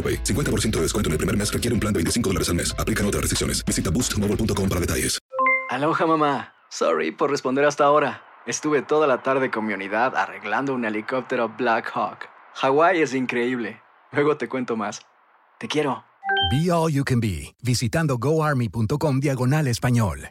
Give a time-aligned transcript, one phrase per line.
[0.00, 0.24] AroPay.
[0.24, 2.74] 50% de descuento en el primer mes requiere un plan de 25 dólares al mes.
[2.78, 3.62] Aplican otras restricciones.
[3.66, 5.18] Visita boostmobile.com para detalles.
[5.68, 6.54] Aloha mamá.
[6.70, 8.22] Sorry por responder hasta ahora.
[8.46, 12.28] Estuve toda la tarde con mi unidad arreglando un helicóptero Black Hawk.
[12.54, 13.80] Hawái es increíble.
[14.12, 15.02] Luego te cuento más.
[15.58, 16.04] Te quiero.
[16.50, 20.30] Be All You Can Be, visitando goarmy.com diagonal español.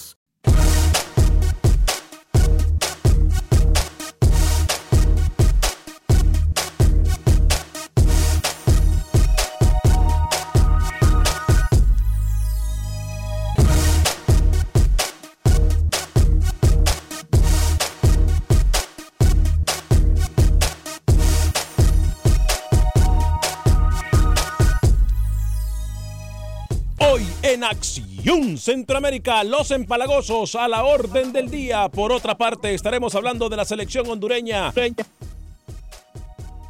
[27.61, 31.89] En Acción Centroamérica, los empalagosos a la orden del día.
[31.89, 34.73] Por otra parte, estaremos hablando de la selección hondureña.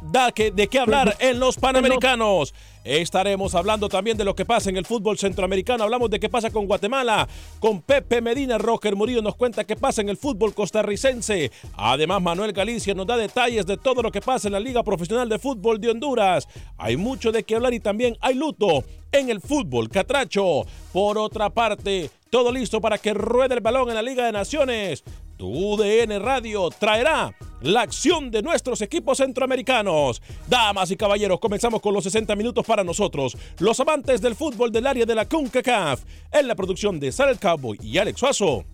[0.02, 2.52] Da que, de qué hablar en los Panamericanos.
[2.84, 5.84] Estaremos hablando también de lo que pasa en el fútbol centroamericano.
[5.84, 7.28] Hablamos de qué pasa con Guatemala.
[7.60, 11.52] Con Pepe Medina, Roger Murillo nos cuenta qué pasa en el fútbol costarricense.
[11.74, 15.28] Además, Manuel Galicia nos da detalles de todo lo que pasa en la Liga Profesional
[15.28, 16.48] de Fútbol de Honduras.
[16.76, 20.62] Hay mucho de qué hablar y también hay luto en el fútbol catracho.
[20.92, 25.04] Por otra parte, todo listo para que ruede el balón en la Liga de Naciones.
[25.42, 30.22] Tu UDN Radio traerá la acción de nuestros equipos centroamericanos.
[30.46, 34.86] Damas y caballeros, comenzamos con los 60 minutos para nosotros, los amantes del fútbol del
[34.86, 38.64] área de la CONCACAF, en la producción de Sal Cowboy y Alex Suazo.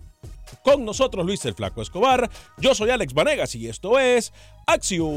[0.63, 4.31] Con nosotros Luis el Flaco Escobar, yo soy Alex Vanegas y esto es
[4.67, 5.09] Acción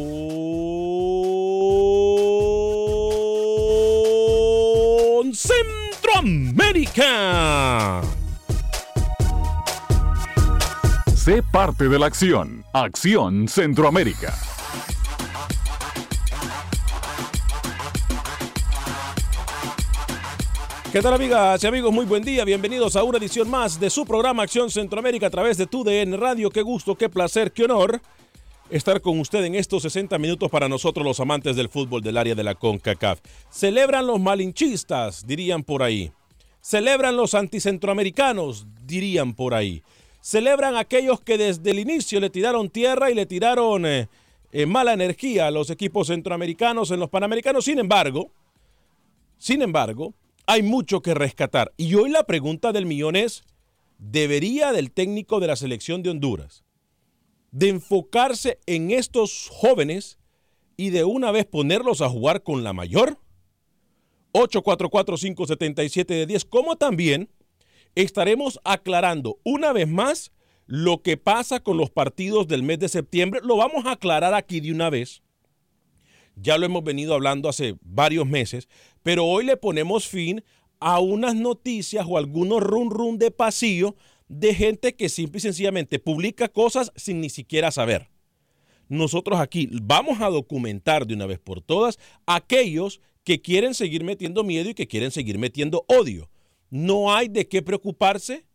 [5.34, 8.22] Centroamérica.
[11.25, 12.65] Sé parte de la acción.
[12.72, 14.34] Acción Centroamérica.
[20.91, 21.93] ¿Qué tal amigas y amigos?
[21.93, 25.56] Muy buen día, bienvenidos a una edición más de su programa Acción Centroamérica a través
[25.56, 26.50] de tu DN Radio.
[26.50, 28.00] Qué gusto, qué placer, qué honor
[28.69, 32.34] estar con usted en estos 60 minutos para nosotros los amantes del fútbol del área
[32.34, 33.21] de la CONCACAF.
[33.49, 36.10] Celebran los malinchistas, dirían por ahí.
[36.60, 39.84] Celebran los anticentroamericanos, dirían por ahí.
[40.22, 44.09] Celebran aquellos que desde el inicio le tiraron tierra y le tiraron eh,
[44.53, 47.65] eh, mala energía a los equipos centroamericanos en los panamericanos.
[47.65, 48.31] Sin embargo,
[49.38, 50.15] sin embargo,
[50.47, 51.72] hay mucho que rescatar.
[51.77, 53.43] Y hoy la pregunta del millón es,
[53.99, 56.62] ¿debería del técnico de la selección de Honduras
[57.50, 60.19] de enfocarse en estos jóvenes
[60.77, 63.19] y de una vez ponerlos a jugar con la mayor?
[64.34, 67.28] 844-577 de 10, como también
[67.94, 70.33] estaremos aclarando una vez más
[70.66, 73.41] lo que pasa con los partidos del mes de septiembre.
[73.42, 75.22] Lo vamos a aclarar aquí de una vez.
[76.36, 78.68] Ya lo hemos venido hablando hace varios meses,
[79.03, 80.42] pero hoy le ponemos fin
[80.80, 83.95] a unas noticias o algunos run run de pasillo
[84.28, 88.09] de gente que simple y sencillamente publica cosas sin ni siquiera saber.
[88.88, 94.42] Nosotros aquí vamos a documentar de una vez por todas aquellos que quieren seguir metiendo
[94.42, 96.30] miedo y que quieren seguir metiendo odio.
[96.72, 98.47] No hay de qué preocuparse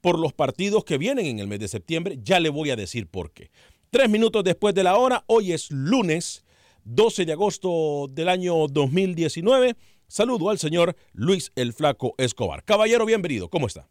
[0.00, 2.20] por los partidos que vienen en el mes de septiembre.
[2.22, 3.50] Ya le voy a decir por qué.
[3.90, 6.44] Tres minutos después de la hora, hoy es lunes
[6.84, 9.74] 12 de agosto del año 2019.
[10.06, 12.62] Saludo al señor Luis el Flaco Escobar.
[12.62, 13.50] Caballero, bienvenido.
[13.50, 13.88] ¿Cómo está?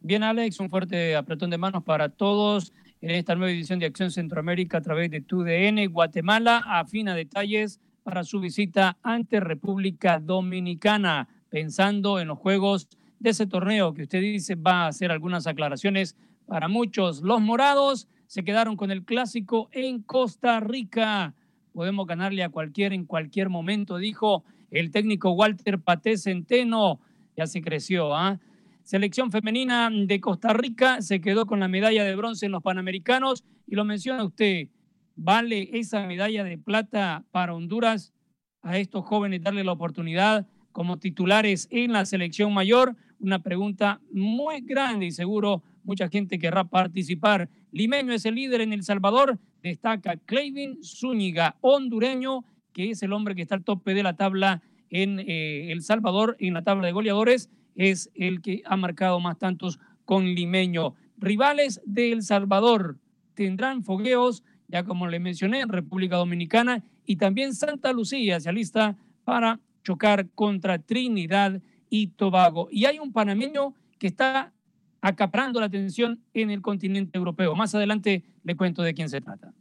[0.00, 4.10] Bien, Alex, un fuerte apretón de manos para todos en esta nueva edición de Acción
[4.10, 5.92] Centroamérica a través de TUDN.
[5.92, 12.88] Guatemala afina detalles para su visita ante República Dominicana, pensando en los juegos
[13.20, 16.16] de ese torneo que usted dice va a hacer algunas aclaraciones
[16.46, 17.22] para muchos.
[17.22, 21.32] Los morados se quedaron con el clásico en Costa Rica.
[21.72, 24.42] Podemos ganarle a cualquiera en cualquier momento, dijo
[24.72, 26.98] el técnico Walter Paté Centeno.
[27.36, 28.40] Ya se creció, ¿ah?
[28.82, 33.44] Selección femenina de Costa Rica se quedó con la medalla de bronce en los Panamericanos
[33.68, 34.70] y lo menciona usted.
[35.14, 38.12] ¿Vale esa medalla de plata para Honduras
[38.60, 42.96] a estos jóvenes darle la oportunidad como titulares en la selección mayor?
[43.20, 47.48] Una pregunta muy grande y seguro mucha gente querrá participar.
[47.70, 53.36] Limeño es el líder en El Salvador, destaca Clavin Zúñiga, hondureño, que es el hombre
[53.36, 56.92] que está al tope de la tabla en eh, El Salvador, en la tabla de
[56.92, 60.94] goleadores es el que ha marcado más tantos con Limeño.
[61.16, 62.98] Rivales de El Salvador
[63.34, 68.96] tendrán fogueos, ya como le mencioné, en República Dominicana y también Santa Lucía se alista
[69.24, 72.68] para chocar contra Trinidad y Tobago.
[72.72, 74.52] Y hay un panameño que está
[75.00, 77.54] acaparando la atención en el continente europeo.
[77.54, 79.52] Más adelante le cuento de quién se trata.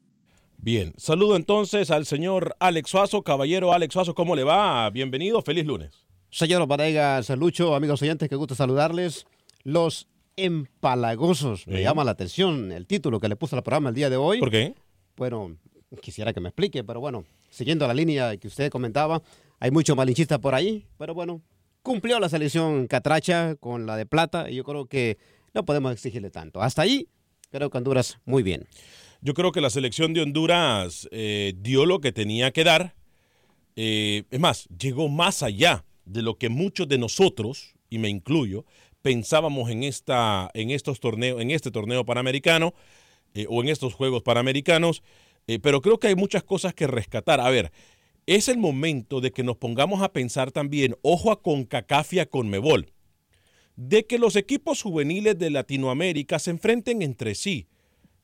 [0.57, 3.21] Bien, saludo entonces al señor Alex Suazo.
[3.21, 4.89] Caballero Alex Suazo, ¿cómo le va?
[4.89, 6.05] Bienvenido, feliz lunes.
[6.29, 9.27] Señor Varegas, Lucho, amigos oyentes, que gusto saludarles.
[9.63, 14.09] Los empalagosos, me llama la atención el título que le puso al programa el día
[14.09, 14.39] de hoy.
[14.39, 14.73] ¿Por qué?
[15.15, 15.57] Bueno,
[16.01, 19.21] quisiera que me explique, pero bueno, siguiendo la línea que usted comentaba,
[19.59, 21.41] hay muchos malinchistas por ahí, pero bueno,
[21.83, 25.17] cumplió la selección Catracha con la de plata y yo creo que
[25.53, 26.61] no podemos exigirle tanto.
[26.61, 27.07] Hasta ahí,
[27.51, 28.67] creo que Honduras muy bien.
[29.21, 32.95] Yo creo que la selección de Honduras eh, dio lo que tenía que dar.
[33.75, 38.65] Eh, es más, llegó más allá de lo que muchos de nosotros, y me incluyo,
[39.01, 42.73] pensábamos en, esta, en, estos torneos, en este torneo panamericano
[43.33, 45.03] eh, o en estos Juegos Panamericanos,
[45.61, 47.41] pero creo que hay muchas cosas que rescatar.
[47.41, 47.73] A ver,
[48.25, 52.49] es el momento de que nos pongamos a pensar también, ojo a CONCACAF y con
[52.49, 52.91] Mebol,
[53.75, 57.67] de que los equipos juveniles de Latinoamérica se enfrenten entre sí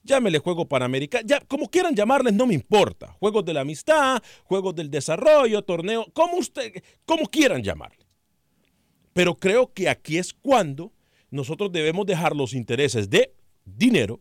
[0.03, 3.15] llámele juego panamericano, ya, como quieran llamarles, no me importa.
[3.19, 8.05] Juegos de la amistad, juegos del desarrollo, torneo, como usted, como quieran llamarle.
[9.13, 10.93] Pero creo que aquí es cuando
[11.31, 13.33] nosotros debemos dejar los intereses de
[13.65, 14.19] dinero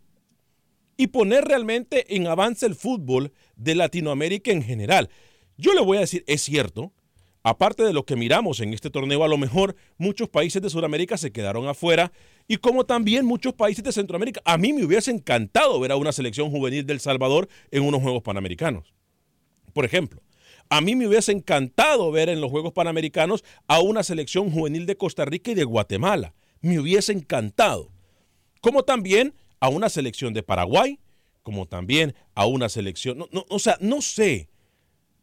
[0.97, 5.09] y poner realmente en avance el fútbol de Latinoamérica en general.
[5.59, 6.93] Yo le voy a decir, es cierto,
[7.43, 11.17] aparte de lo que miramos en este torneo, a lo mejor muchos países de Sudamérica
[11.19, 12.13] se quedaron afuera
[12.47, 14.41] y como también muchos países de Centroamérica.
[14.45, 18.23] A mí me hubiese encantado ver a una selección juvenil del Salvador en unos Juegos
[18.23, 18.95] Panamericanos.
[19.73, 20.23] Por ejemplo,
[20.71, 24.97] a mí me hubiese encantado ver en los Juegos Panamericanos a una selección juvenil de
[24.97, 26.35] Costa Rica y de Guatemala.
[26.61, 27.91] Me hubiese encantado.
[28.61, 31.01] Como también a una selección de Paraguay,
[31.43, 33.27] como también a una selección...
[33.33, 34.49] o sea, no sé.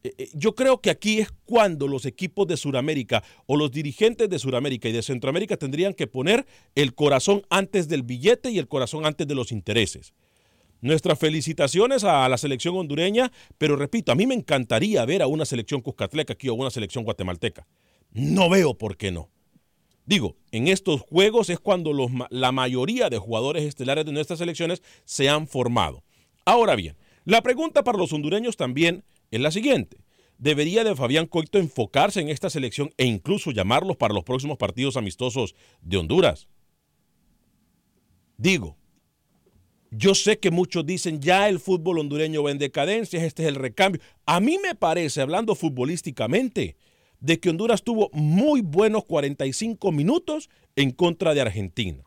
[0.06, 4.30] Eh, eh, yo creo que aquí es cuando los equipos de Sudamérica o los dirigentes
[4.30, 8.68] de Sudamérica y de Centroamérica tendrían que poner el corazón antes del billete y el
[8.68, 10.14] corazón antes de los intereses.
[10.80, 15.44] Nuestras felicitaciones a la selección hondureña, pero repito, a mí me encantaría ver a una
[15.44, 17.66] selección cuscatleca aquí o una selección guatemalteca.
[18.12, 19.32] No veo por qué no.
[20.06, 21.92] Digo, en estos juegos es cuando
[22.30, 26.04] la mayoría de jugadores estelares de nuestras selecciones se han formado.
[26.46, 29.04] Ahora bien, la pregunta para los hondureños también
[29.38, 29.98] es la siguiente.
[30.38, 34.98] ¿Debería de Fabián Coito enfocarse en esta selección e incluso llamarlos para los próximos partidos
[34.98, 36.48] amistosos de Honduras?
[38.38, 38.76] Digo,
[39.92, 43.56] yo sé que muchos dicen ya el fútbol hondureño va en decadencia, este es el
[43.56, 44.02] recambio.
[44.26, 46.76] A mí me parece, hablando futbolísticamente,
[47.22, 52.04] de que Honduras tuvo muy buenos 45 minutos en contra de Argentina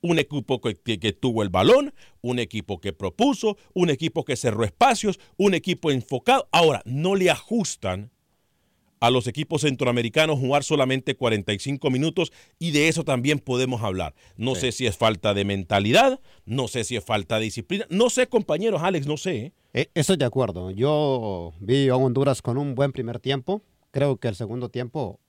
[0.00, 0.74] un equipo que,
[1.12, 6.48] tuvo el balón, un equipo que propuso, un equipo que cerró espacios, un equipo enfocado.
[6.52, 8.10] Ahora, no le ajustan
[9.00, 14.14] a los equipos centroamericanos jugar solamente 45 minutos y de eso también podemos hablar.
[14.36, 18.10] No sé si es falta de mentalidad, no sé si es falta de disciplina, no
[18.10, 19.36] sé compañeros, Alex, no sé.
[19.36, 19.52] ¿eh?
[19.74, 20.70] Eh, estoy de acuerdo.
[20.70, 23.62] Yo vi a Honduras con un buen primer tiempo.
[23.90, 25.20] Creo que el segundo tiempo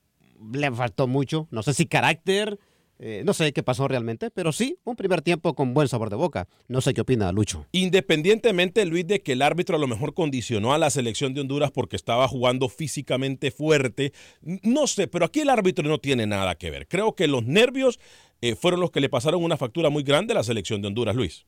[0.53, 1.47] le faltó mucho.
[1.51, 2.59] No sé si carácter,
[3.01, 6.17] eh, no sé qué pasó realmente, pero sí, un primer tiempo con buen sabor de
[6.17, 6.49] boca.
[6.67, 7.65] No sé qué opina Lucho.
[7.71, 11.71] Independientemente, Luis, de que el árbitro a lo mejor condicionó a la selección de Honduras
[11.71, 16.71] porque estaba jugando físicamente fuerte, no sé, pero aquí el árbitro no tiene nada que
[16.71, 16.87] ver.
[16.89, 18.01] Creo que los nervios
[18.41, 21.15] eh, fueron los que le pasaron una factura muy grande a la selección de Honduras,
[21.15, 21.45] Luis.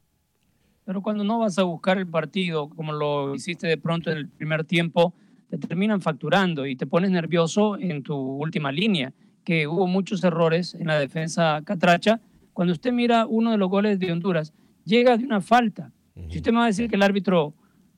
[0.86, 4.29] Pero cuando no vas a buscar el partido, como lo hiciste de pronto en el
[4.29, 5.13] primer tiempo,
[5.50, 10.75] te terminan facturando y te pones nervioso en tu última línea que hubo muchos errores
[10.75, 12.21] en la defensa catracha
[12.53, 14.53] Cuando usted mira uno de los goles de Honduras,
[14.86, 15.91] llega de una falta.
[16.29, 17.53] Si usted me va a decir que el árbitro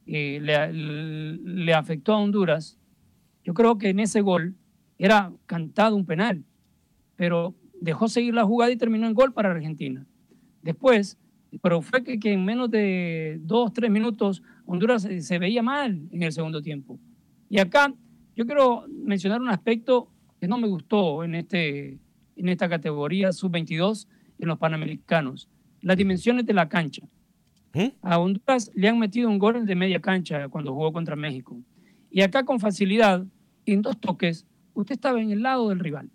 [0.05, 2.77] eh, le, le afectó a Honduras,
[3.43, 4.55] yo creo que en ese gol
[4.97, 6.43] era cantado un penal,
[7.15, 10.05] pero dejó seguir la jugada y terminó en gol para Argentina.
[10.61, 11.17] Después,
[11.61, 16.31] pero fue que, en menos de dos, tres minutos Honduras se, veía mal en el
[16.31, 16.99] segundo tiempo.
[17.49, 17.93] Y acá
[18.35, 20.09] yo quiero mencionar un aspecto
[20.43, 21.97] que no me gustó en, este,
[22.35, 24.07] en esta categoría sub-22
[24.39, 25.47] en los Panamericanos,
[25.79, 27.07] las dimensiones de la cancha.
[27.73, 27.93] ¿Mm?
[28.01, 31.57] A Honduras le han metido un gol de media cancha cuando jugó contra México.
[32.11, 33.25] Y acá con facilidad,
[33.65, 36.09] en dos toques, usted estaba en el lado del rival.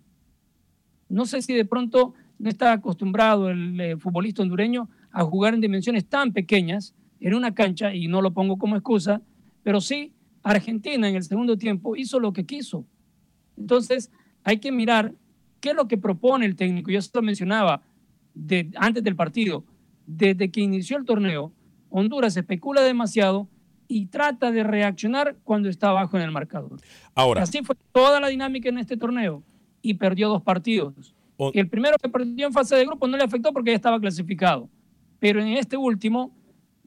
[1.07, 5.61] No sé si de pronto no está acostumbrado el eh, futbolista hondureño a jugar en
[5.61, 9.23] dimensiones tan pequeñas en una cancha, y no lo pongo como excusa,
[9.63, 12.85] pero sí, Argentina en el segundo tiempo hizo lo que quiso.
[13.59, 14.09] Entonces,
[14.49, 15.13] hay que mirar
[15.59, 16.89] qué es lo que propone el técnico.
[16.89, 17.83] Yo esto mencionaba
[18.33, 19.63] de, antes del partido.
[20.07, 21.53] Desde que inició el torneo,
[21.91, 23.47] Honduras especula demasiado
[23.87, 26.79] y trata de reaccionar cuando está abajo en el marcador.
[27.13, 27.43] Ahora.
[27.43, 29.43] Así fue toda la dinámica en este torneo
[29.83, 31.13] y perdió dos partidos.
[31.53, 34.67] el primero que perdió en fase de grupo no le afectó porque ya estaba clasificado.
[35.19, 36.35] Pero en este último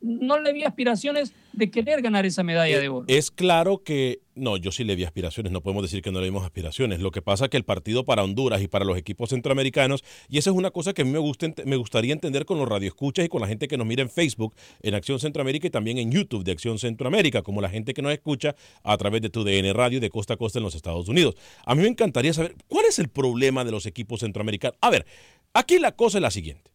[0.00, 3.04] no le vi aspiraciones de querer ganar esa medalla de oro.
[3.06, 6.26] Es claro que, no, yo sí le vi aspiraciones, no podemos decir que no le
[6.26, 7.00] vimos aspiraciones.
[7.00, 10.38] Lo que pasa es que el partido para Honduras y para los equipos centroamericanos, y
[10.38, 13.26] esa es una cosa que a mí me, gusta, me gustaría entender con los radioescuchas
[13.26, 16.10] y con la gente que nos mira en Facebook, en Acción Centroamérica y también en
[16.10, 19.72] YouTube de Acción Centroamérica, como la gente que nos escucha a través de tu DN
[19.72, 21.36] Radio de costa a costa en los Estados Unidos.
[21.64, 24.78] A mí me encantaría saber cuál es el problema de los equipos centroamericanos.
[24.80, 25.06] A ver,
[25.52, 26.70] aquí la cosa es la siguiente.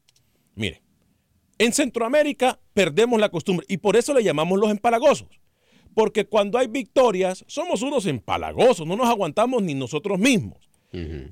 [0.55, 0.81] Mire,
[1.57, 5.27] en Centroamérica perdemos la costumbre y por eso le llamamos los empalagosos.
[5.98, 10.70] Porque cuando hay victorias, somos unos empalagosos, no nos aguantamos ni nosotros mismos.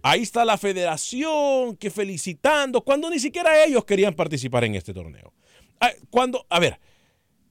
[0.02, 5.34] Ahí está la federación que felicitando, cuando ni siquiera ellos querían participar en este torneo.
[5.80, 6.80] Ah, cuando, a ver,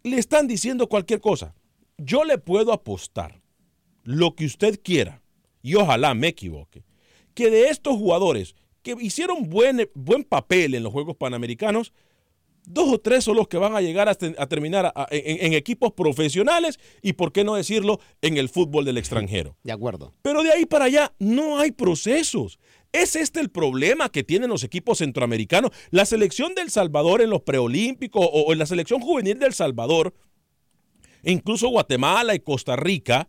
[0.02, 1.54] le están diciendo cualquier cosa.
[1.98, 3.40] Yo le puedo apostar
[4.02, 5.22] lo que usted quiera,
[5.62, 6.82] y ojalá me equivoque,
[7.32, 11.92] que de estos jugadores que hicieron buen, buen papel en los Juegos Panamericanos,
[12.66, 17.12] Dos o tres son los que van a llegar a, terminar en, equipos profesionales y,
[17.12, 19.56] por qué no decirlo, en el fútbol del extranjero.
[19.62, 20.14] De acuerdo.
[20.22, 22.58] Pero de ahí para allá no hay procesos.
[22.92, 25.72] ¿Es este el problema que tienen los equipos centroamericanos?
[25.90, 30.14] La selección del Salvador en los preolímpicos o en la selección juvenil del Salvador,
[31.24, 33.28] incluso Guatemala y Costa Rica,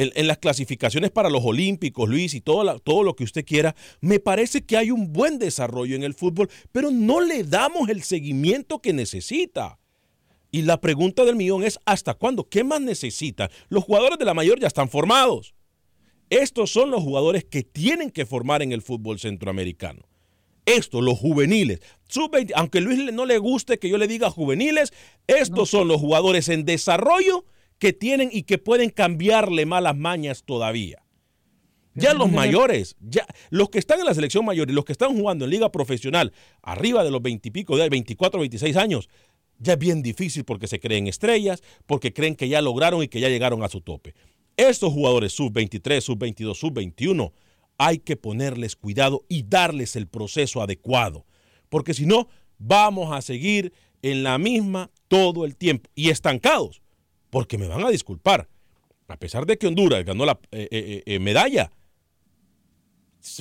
[0.00, 4.18] en, las clasificaciones para los Olímpicos, Luis, y todo, todo lo que usted quiera, me
[4.18, 8.80] parece que hay un buen desarrollo en el fútbol, pero no le damos el seguimiento
[8.80, 9.78] que necesita.
[10.50, 12.48] Y la pregunta del millón es, ¿hasta cuándo?
[12.48, 13.50] ¿Qué más necesitan?
[13.68, 15.54] Los jugadores de la mayor ya están formados.
[16.28, 20.02] Estos son los jugadores que tienen que formar en el fútbol centroamericano.
[20.64, 21.80] Estos, los juveniles.
[22.54, 24.92] aunque Luis no le guste que yo le diga juveniles,
[25.26, 27.44] estos son los jugadores en desarrollo
[27.80, 31.02] que tienen y que pueden cambiarle malas mañas todavía.
[31.94, 35.16] Ya los mayores, ya los que están en la selección mayor y los que están
[35.16, 36.32] jugando en liga profesional
[36.62, 39.08] arriba de los 20 y pico de 24, 26 años,
[39.58, 43.18] ya es bien difícil porque se creen estrellas, porque creen que ya lograron y que
[43.18, 44.14] ya llegaron a su tope.
[44.56, 47.32] Estos jugadores sub-23, sub-22, sub-21,
[47.78, 51.24] hay que ponerles cuidado y darles el proceso adecuado,
[51.70, 53.72] porque si no, vamos a seguir
[54.02, 56.79] en la misma todo el tiempo y estancados
[57.30, 58.48] porque me van a disculpar.
[59.08, 61.72] A pesar de que Honduras ganó la eh, eh, eh, medalla,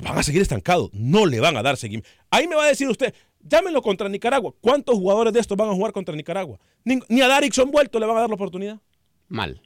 [0.01, 0.89] van a seguir estancados.
[0.93, 2.09] No le van a dar seguimiento.
[2.31, 4.53] Ahí me va a decir usted, llámenlo contra Nicaragua.
[4.61, 6.59] ¿Cuántos jugadores de estos van a jugar contra Nicaragua?
[6.83, 8.79] Ni, a Darixon vuelto le van a dar la oportunidad.
[9.27, 9.61] Mal.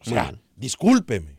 [0.00, 1.38] O sea, discúlpeme.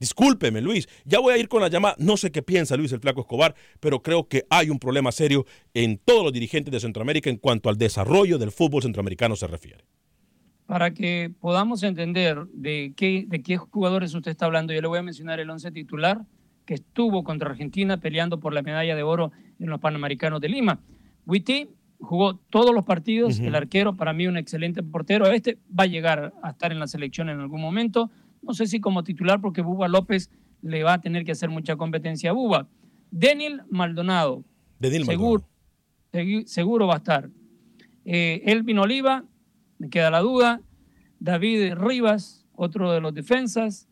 [0.00, 0.88] Discúlpeme, Luis.
[1.04, 1.94] Ya voy a ir con la llamada.
[1.98, 5.46] No sé qué piensa Luis el Flaco Escobar, pero creo que hay un problema serio
[5.74, 9.84] en todos los dirigentes de Centroamérica en cuanto al desarrollo del fútbol centroamericano se refiere
[10.72, 15.00] para que podamos entender de qué, de qué jugadores usted está hablando, yo le voy
[15.00, 16.22] a mencionar el once titular
[16.64, 20.80] que estuvo contra Argentina peleando por la medalla de oro en los Panamericanos de Lima.
[21.26, 25.88] Witty jugó todos los partidos, el arquero para mí un excelente portero, este va a
[25.88, 28.10] llegar a estar en la selección en algún momento,
[28.40, 30.30] no sé si como titular porque Buba López
[30.62, 32.66] le va a tener que hacer mucha competencia a Buba.
[33.10, 34.42] Daniel Maldonado,
[34.80, 35.46] seguro,
[36.46, 37.28] seguro va a estar.
[38.06, 39.26] Eh, Elvin Oliva,
[39.82, 40.60] me queda la duda.
[41.18, 43.88] David Rivas, otro de los defensas.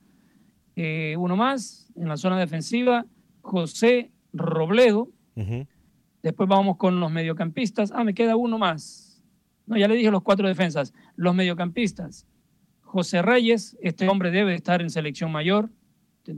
[0.76, 3.06] Eh, uno más en la zona defensiva.
[3.40, 5.08] José Robledo.
[6.22, 7.90] Después vamos con los mediocampistas.
[7.92, 9.20] Ah, me queda uno más.
[9.66, 10.94] No, ya le dije los cuatro defensas.
[11.16, 12.24] Los mediocampistas.
[12.82, 15.70] José Reyes, este hombre debe estar en selección mayor,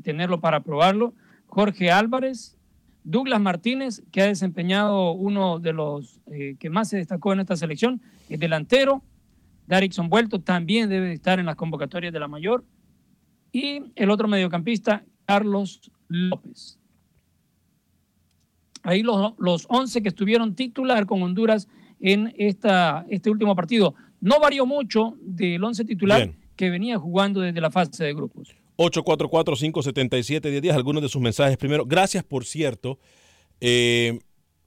[0.02, 1.12] tenerlo para probarlo.
[1.44, 2.56] Jorge Álvarez,
[3.04, 7.56] Douglas Martínez, que ha desempeñado uno de los eh, que más se destacó en esta
[7.56, 9.02] selección, el delantero.
[9.73, 12.62] Darrickson Vuelto también debe estar en las convocatorias de la mayor.
[13.52, 16.79] Y el otro mediocampista, Carlos López.
[18.83, 21.69] Ahí los, los 11 que estuvieron titular con Honduras
[22.00, 23.95] en esta, este último partido.
[24.21, 28.55] No varió mucho del 11 titular que venía jugando desde la fase de grupos.
[28.76, 31.57] 844-577-1010, algunos de sus mensajes.
[31.57, 32.99] Primero, gracias por cierto.
[33.59, 34.19] Eh,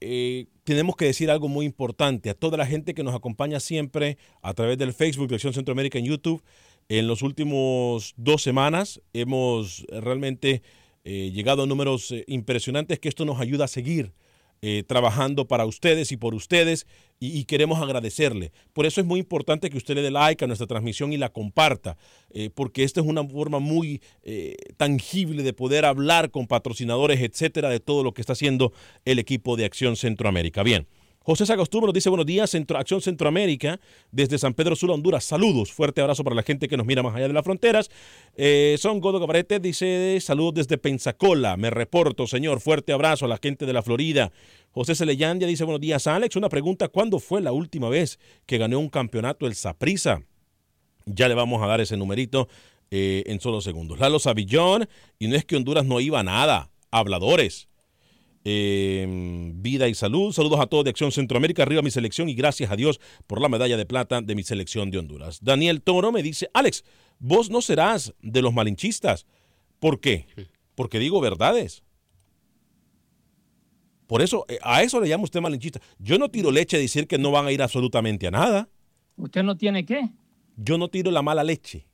[0.01, 4.17] eh, tenemos que decir algo muy importante a toda la gente que nos acompaña siempre
[4.41, 6.43] a través del Facebook de Acción Centroamérica en YouTube.
[6.89, 10.63] En los últimos dos semanas hemos realmente
[11.03, 14.11] eh, llegado a números impresionantes que esto nos ayuda a seguir
[14.61, 16.87] eh, trabajando para ustedes y por ustedes
[17.19, 18.51] y, queremos agradecerle.
[18.73, 21.29] Por eso es muy importante que usted le dé like a nuestra transmisión y la
[21.29, 21.97] comparta,
[22.31, 27.69] eh, porque esta es una forma muy eh, tangible de poder hablar con patrocinadores, etcétera,
[27.69, 28.73] de todo lo que está haciendo
[29.05, 30.63] el equipo de Acción Centroamérica.
[30.63, 30.87] Bien.
[31.25, 33.79] José Sagostur nos dice buenos días, Acción Centroamérica,
[34.11, 35.23] desde San Pedro Sula, Honduras.
[35.23, 37.89] Saludos, fuerte abrazo para la gente que nos mira más allá de las fronteras.
[38.35, 41.57] Eh, son Godo Cabarete dice saludos desde Pensacola.
[41.57, 44.31] Me reporto, señor, fuerte abrazo a la gente de la Florida.
[44.69, 46.35] José Celeyandia dice buenos días, Alex.
[46.35, 50.21] Una pregunta, ¿cuándo fue la última vez que ganó un campeonato el Saprisa?
[51.07, 52.49] Ya le vamos a dar ese numerito
[52.91, 53.97] eh, en solo segundos.
[53.97, 57.67] Lalo Savillón, y no es que Honduras no iba a nada, habladores.
[58.47, 60.31] Em, vida y salud.
[60.31, 63.49] Saludos a todos de Acción Centroamérica, arriba mi selección y gracias a Dios por la
[63.49, 65.39] medalla de plata de mi selección de Honduras.
[65.41, 66.83] Daniel Toro me dice, Alex,
[67.17, 69.25] vos no serás de los malinchistas.
[69.79, 70.27] ¿Por qué?
[70.75, 71.83] Porque digo verdades.
[74.05, 75.81] Por eso, eh, a eso le llama usted malinchista.
[75.97, 78.69] Yo no tiro leche a decir que no van a ir absolutamente a nada.
[79.17, 80.11] ¿Usted no tiene qué?
[80.55, 81.87] Yo no tiro la mala leche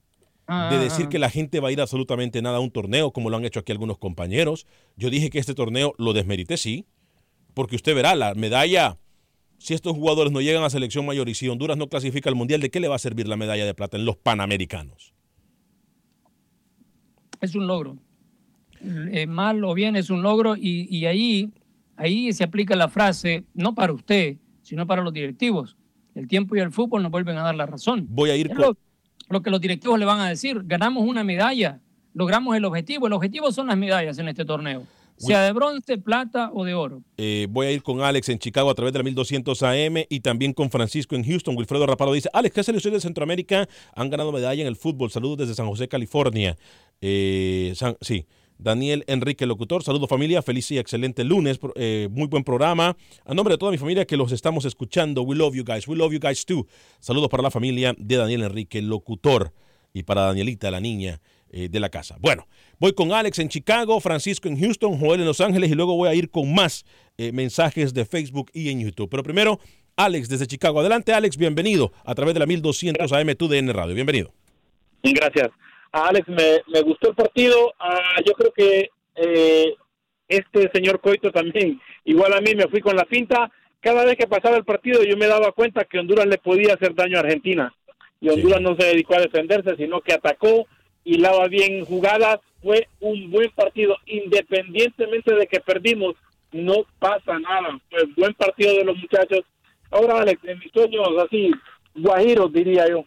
[0.48, 3.38] de decir que la gente va a ir absolutamente nada a un torneo, como lo
[3.38, 4.68] han hecho aquí algunos compañeros.
[4.98, 6.86] Yo dije que este torneo lo desmerité, sí,
[7.54, 8.98] porque usted verá, la medalla,
[9.58, 12.62] si estos jugadores no llegan a selección mayor y si Honduras no clasifica al Mundial,
[12.62, 15.14] ¿de qué le va a servir la medalla de plata en los Panamericanos?
[17.40, 17.98] Es un logro.
[18.84, 21.52] Eh, mal o bien es un logro y, ahí,
[21.96, 25.78] ahí se aplica la frase, no para usted, sino para los directivos.
[26.16, 28.08] El tiempo y el fútbol nos vuelven a dar la razón.
[28.10, 28.76] Voy a ir con
[29.32, 30.62] lo que los directivos le van a decir.
[30.66, 31.80] Ganamos una medalla,
[32.14, 33.08] logramos el objetivo.
[33.08, 34.84] El objetivo son las medallas en este torneo.
[35.18, 37.04] Sea de bronce, plata o de oro.
[37.18, 40.20] Eh, voy a ir con Alex en Chicago a través de la 1200 AM y
[40.22, 41.56] también con Francisco en Houston.
[41.56, 45.12] Wilfredo Raparo dice, Alex, ¿qué selecciones de Centroamérica han ganado medalla en el fútbol?
[45.12, 46.58] Saludos desde San José, California.
[47.02, 48.26] Eh, sí.
[48.62, 49.84] Daniel Enrique Locutor.
[49.84, 52.96] Saludos familia, feliz y excelente lunes, eh, muy buen programa.
[53.26, 55.96] A nombre de toda mi familia que los estamos escuchando, we love you guys, we
[55.96, 56.68] love you guys too.
[57.00, 59.52] Saludos para la familia de Daniel Enrique Locutor
[59.94, 61.20] y para Danielita, la niña
[61.50, 62.18] eh, de la casa.
[62.20, 62.48] Bueno,
[62.80, 66.10] voy con Alex en Chicago, Francisco en Houston, Joel en Los Ángeles y luego voy
[66.10, 66.86] a ir con más
[67.18, 69.10] eh, mensajes de Facebook y en YouTube.
[69.10, 69.60] Pero primero,
[69.96, 70.80] Alex desde Chicago.
[70.80, 73.96] Adelante, Alex, bienvenido a través de la 1200 AM TUDN Radio.
[73.96, 74.34] Bienvenido.
[75.04, 75.50] Gracias.
[75.92, 77.74] Alex, me, me gustó el partido.
[77.80, 79.76] Ah, yo creo que eh,
[80.28, 83.52] este señor Coito también, igual a mí, me fui con la finta.
[83.82, 86.94] Cada vez que pasaba el partido yo me daba cuenta que Honduras le podía hacer
[86.96, 87.74] daño a Argentina.
[88.20, 90.68] Y Honduras no se dedicó a defenderse, sino que atacó
[91.04, 92.40] y lava bien jugadas.
[92.62, 96.16] Fue un buen partido, independientemente de que perdimos,
[96.52, 97.80] no pasa nada.
[97.90, 99.42] Fue buen partido de los muchachos.
[99.90, 101.52] Ahora, Alex, en mis sueños así,
[101.96, 103.04] guajiros diría yo,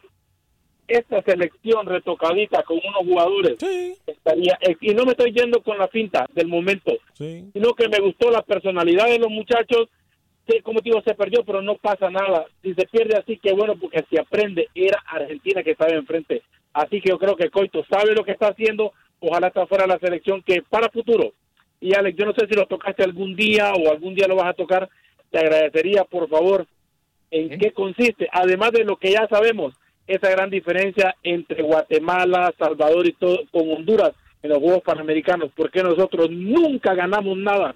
[0.87, 3.57] esta selección retocadita con unos jugadores
[4.05, 8.29] estaría y no me estoy yendo con la finta del momento sino que me gustó
[8.29, 9.87] la personalidad de los muchachos
[10.45, 12.45] que como digo se perdió pero no pasa nada.
[12.61, 16.43] Si se pierde así que bueno porque si aprende era Argentina que estaba enfrente.
[16.73, 18.93] Así que yo creo que Coito sabe lo que está haciendo.
[19.19, 21.33] Ojalá está fuera la selección que para futuro.
[21.79, 24.49] Y Alex yo no sé si lo tocaste algún día o algún día lo vas
[24.49, 24.89] a tocar.
[25.31, 26.67] Te agradecería por favor
[27.31, 29.73] en qué consiste además de lo que ya sabemos
[30.07, 34.11] esa gran diferencia entre Guatemala, Salvador y todo con Honduras
[34.43, 37.75] en los Juegos Panamericanos, porque nosotros nunca ganamos nada.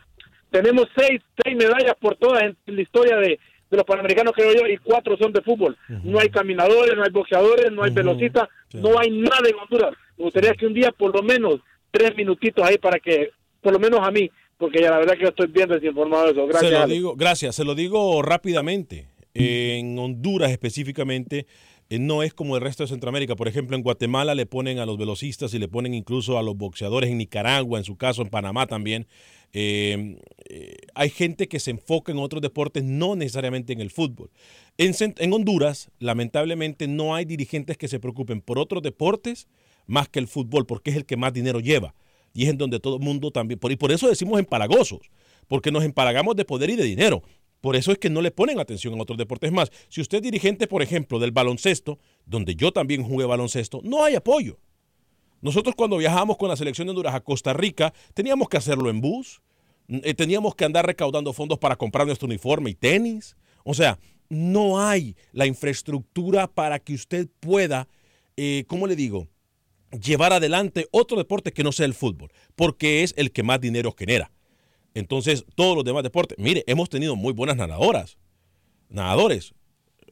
[0.51, 3.39] Tenemos seis, seis medallas por todas en la historia de,
[3.71, 5.77] los Panamericanos, creo yo, y cuatro son de fútbol.
[6.03, 9.93] No hay caminadores, no hay boxeadores, no hay velocistas, no hay nada en Honduras.
[10.17, 11.59] Me gustaría que un día, por lo menos,
[11.91, 13.29] tres minutitos ahí para que,
[13.61, 16.31] por lo menos a mí, porque ya la verdad que yo estoy bien desinformado de
[16.31, 16.47] eso.
[16.47, 16.71] Gracias.
[16.71, 19.07] Se lo digo, gracias, se lo digo rápidamente.
[19.35, 21.45] En Honduras específicamente,
[21.97, 23.35] no es como el resto de Centroamérica.
[23.35, 26.55] Por ejemplo, en Guatemala le ponen a los velocistas y le ponen incluso a los
[26.55, 29.07] boxeadores en Nicaragua, en su caso en Panamá también.
[29.53, 34.29] Eh, eh, hay gente que se enfoca en otros deportes, no necesariamente en el fútbol.
[34.77, 39.47] En, en, Honduras, lamentablemente, no hay dirigentes que se preocupen por otros deportes
[39.87, 41.95] más que el fútbol, porque es el que más dinero lleva.
[42.33, 45.09] Y es en donde todo el mundo también, por, y por eso decimos empalagosos,
[45.47, 47.23] porque nos empalagamos de poder y de dinero.
[47.61, 49.71] Por eso es que no le ponen atención a otros deportes más.
[49.89, 54.15] Si usted es dirigente, por ejemplo, del baloncesto, donde yo también jugué baloncesto, no hay
[54.15, 54.59] apoyo.
[55.41, 59.01] Nosotros cuando viajábamos con la selección de Honduras a Costa Rica, teníamos que hacerlo en
[59.01, 59.41] bus,
[59.87, 63.35] eh, teníamos que andar recaudando fondos para comprar nuestro uniforme y tenis.
[63.63, 67.87] O sea, no hay la infraestructura para que usted pueda,
[68.37, 69.27] eh, ¿cómo le digo?
[69.91, 73.95] Llevar adelante otro deporte que no sea el fútbol, porque es el que más dinero
[73.97, 74.31] genera.
[74.93, 78.17] Entonces, todos los demás deportes, mire, hemos tenido muy buenas nadadoras,
[78.89, 79.53] nadadores,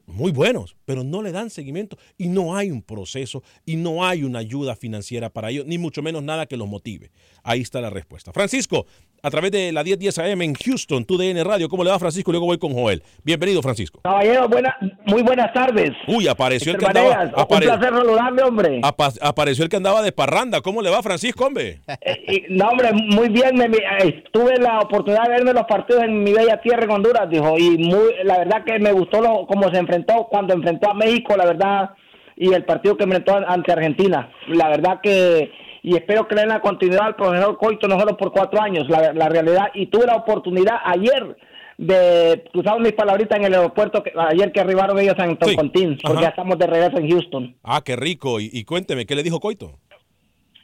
[0.08, 4.24] muy buenos, pero no le dan seguimiento y no hay un proceso y no hay
[4.24, 7.10] una ayuda financiera para ellos, ni mucho menos nada que los motive.
[7.44, 8.32] Ahí está la respuesta.
[8.32, 8.86] Francisco,
[9.22, 12.30] a través de la 1010 AM en Houston, tu DN Radio, ¿cómo le va Francisco?
[12.30, 13.02] Luego voy con Joel.
[13.24, 14.00] Bienvenido, Francisco.
[14.02, 15.90] Caballero, buena, muy buenas tardes.
[16.06, 17.24] Uy, apareció el que andaba.
[17.32, 18.80] Apare- Un placer saludarle, hombre.
[18.82, 20.60] apa- apareció el que andaba de parranda.
[20.60, 21.80] ¿Cómo le va, Francisco, hombre?
[22.00, 23.56] Eh, y, no, hombre, muy bien.
[23.56, 26.90] Me, me- eh, tuve la oportunidad de verme los partidos en mi bella tierra en
[26.90, 27.58] Honduras, dijo.
[27.58, 31.36] Y muy, la verdad que me gustó lo, cómo se enfrentó cuando enfrentó a México,
[31.36, 31.90] la verdad.
[32.36, 34.30] Y el partido que enfrentó ante Argentina.
[34.48, 35.50] La verdad que.
[35.82, 38.88] Y espero que le den la continuidad al profesor Coito, no solo por cuatro años,
[38.88, 39.70] la, la realidad.
[39.74, 41.36] Y tuve la oportunidad ayer
[41.78, 46.18] de cruzar mis palabritas en el aeropuerto, que, ayer que arribaron ellos en Toncontín, porque
[46.18, 46.22] ajá.
[46.22, 47.56] ya estamos de regreso en Houston.
[47.62, 48.40] Ah, qué rico.
[48.40, 49.78] Y, y cuénteme, ¿qué le dijo Coito?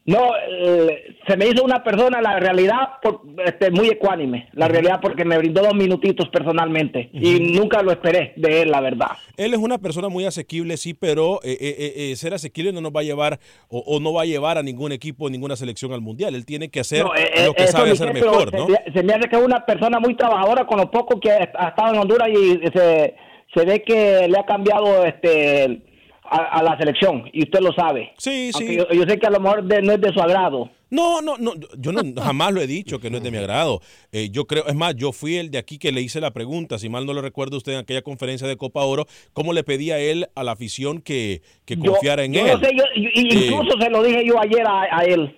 [0.06, 4.48] No, eh, se me hizo una persona, la realidad, por- este, muy ecuánime.
[4.52, 7.08] La realidad, porque me brindó dos minutitos personalmente.
[7.14, 9.12] Y nunca lo esperé de él, la verdad.
[9.38, 12.82] Él es una persona muy asequible, sí, pero eh, eh, eh, eh, ser asequible no
[12.82, 13.38] nos va a llevar
[13.68, 16.34] o, o no va a llevar a ningún equipo, ninguna selección al mundial.
[16.34, 17.10] Él tiene que hacer No,
[17.46, 18.68] lo que sabe hacer mejor, se, ¿no?
[18.68, 21.44] me- se me hace que es una persona muy trabajadora con lo poco que ha
[21.68, 23.14] estado en Honduras y se,
[23.54, 25.80] se ve que le ha cambiado este
[26.24, 27.24] a, a la selección.
[27.32, 28.12] Y usted lo sabe.
[28.18, 28.76] Sí, Aunque sí.
[28.78, 30.70] Yo, yo sé que a lo mejor de- no es de su agrado.
[30.90, 33.80] No, no, no, yo no, jamás lo he dicho que no es de mi agrado.
[34.12, 36.78] Eh, yo creo, es más, yo fui el de aquí que le hice la pregunta,
[36.78, 39.98] si mal no lo recuerda usted en aquella conferencia de Copa Oro, cómo le pedía
[39.98, 42.52] él a la afición que, que Yo- confiara en yo él.
[42.52, 45.36] no sé, yo- Eh, incluso se lo dije yo ayer a, a él.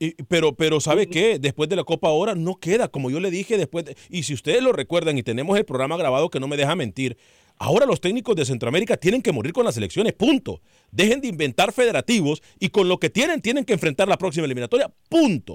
[0.00, 1.38] Y- pero, pero ¿sabe qué?
[1.38, 3.84] Después de la Copa ahora no queda, como yo le dije después.
[3.84, 6.74] de- y si ustedes lo recuerdan y tenemos el programa grabado que no me deja
[6.74, 7.18] mentir,
[7.58, 10.60] ahora los técnicos de Centroamérica tienen que morir con las elecciones, punto.
[10.90, 14.90] Dejen de inventar federativos y con lo que tienen tienen que enfrentar la próxima eliminatoria,
[15.08, 15.54] punto.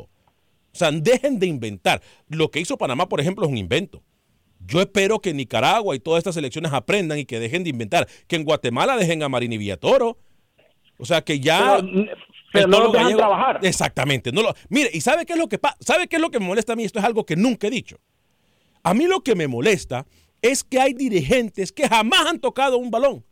[0.74, 2.02] O sea, dejen de inventar.
[2.30, 4.02] Lo que hizo Panamá, por ejemplo, es un invento.
[4.66, 8.08] Yo espero que Nicaragua y todas estas elecciones aprendan y que dejen de inventar.
[8.28, 10.18] Que en Guatemala dejen a Marín y Villatoro.
[10.98, 11.82] O sea, que ya...
[12.54, 13.60] Pero- no los dejan Gallego- trabajar.
[13.64, 14.32] Exactamente.
[14.32, 15.78] No lo, mire, ¿y sabe qué es lo que pasa?
[15.80, 16.84] ¿Sabe qué es lo que me molesta a mí?
[16.84, 17.98] Esto es algo que nunca he dicho.
[18.84, 20.06] A mí lo que me molesta
[20.42, 23.24] es que hay dirigentes que jamás han tocado un balón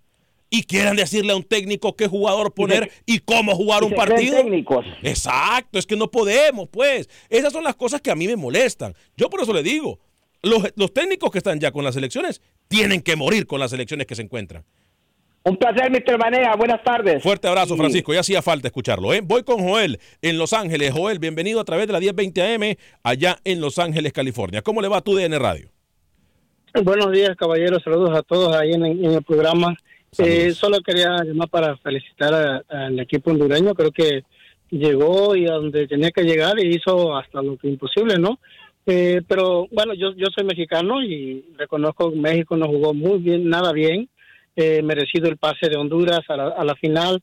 [0.49, 4.37] y quieran decirle a un técnico qué jugador poner y cómo jugar un partido.
[4.37, 4.85] técnicos.
[5.03, 7.09] Exacto, es que no podemos, pues.
[7.29, 8.95] Esas son las cosas que a mí me molestan.
[9.15, 9.99] Yo por eso le digo,
[10.41, 14.07] los, los técnicos que están ya con las elecciones tienen que morir con las elecciones
[14.07, 14.63] que se encuentran.
[15.43, 16.17] Un placer, Mr.
[16.17, 16.55] Banea.
[16.55, 17.23] Buenas tardes.
[17.23, 18.13] Fuerte abrazo, Francisco.
[18.13, 19.13] Ya hacía falta escucharlo.
[19.13, 19.21] ¿eh?
[19.21, 20.91] Voy con Joel en Los Ángeles.
[20.91, 24.61] Joel, bienvenido a través de la 1020 AM allá en Los Ángeles, California.
[24.61, 25.71] ¿Cómo le va a tu DN Radio?
[26.73, 27.81] Buenos días, caballeros.
[27.83, 29.75] Saludos a todos ahí en, en el programa.
[30.19, 33.73] Eh, solo quería llamar para felicitar al equipo hondureño.
[33.73, 34.23] Creo que
[34.69, 38.39] llegó y a donde tenía que llegar y hizo hasta lo que imposible, ¿no?
[38.85, 43.49] Eh, pero bueno, yo, yo soy mexicano y reconozco que México no jugó muy bien,
[43.49, 44.07] nada bien.
[44.55, 47.19] Eh, merecido el pase de Honduras a la, a la final.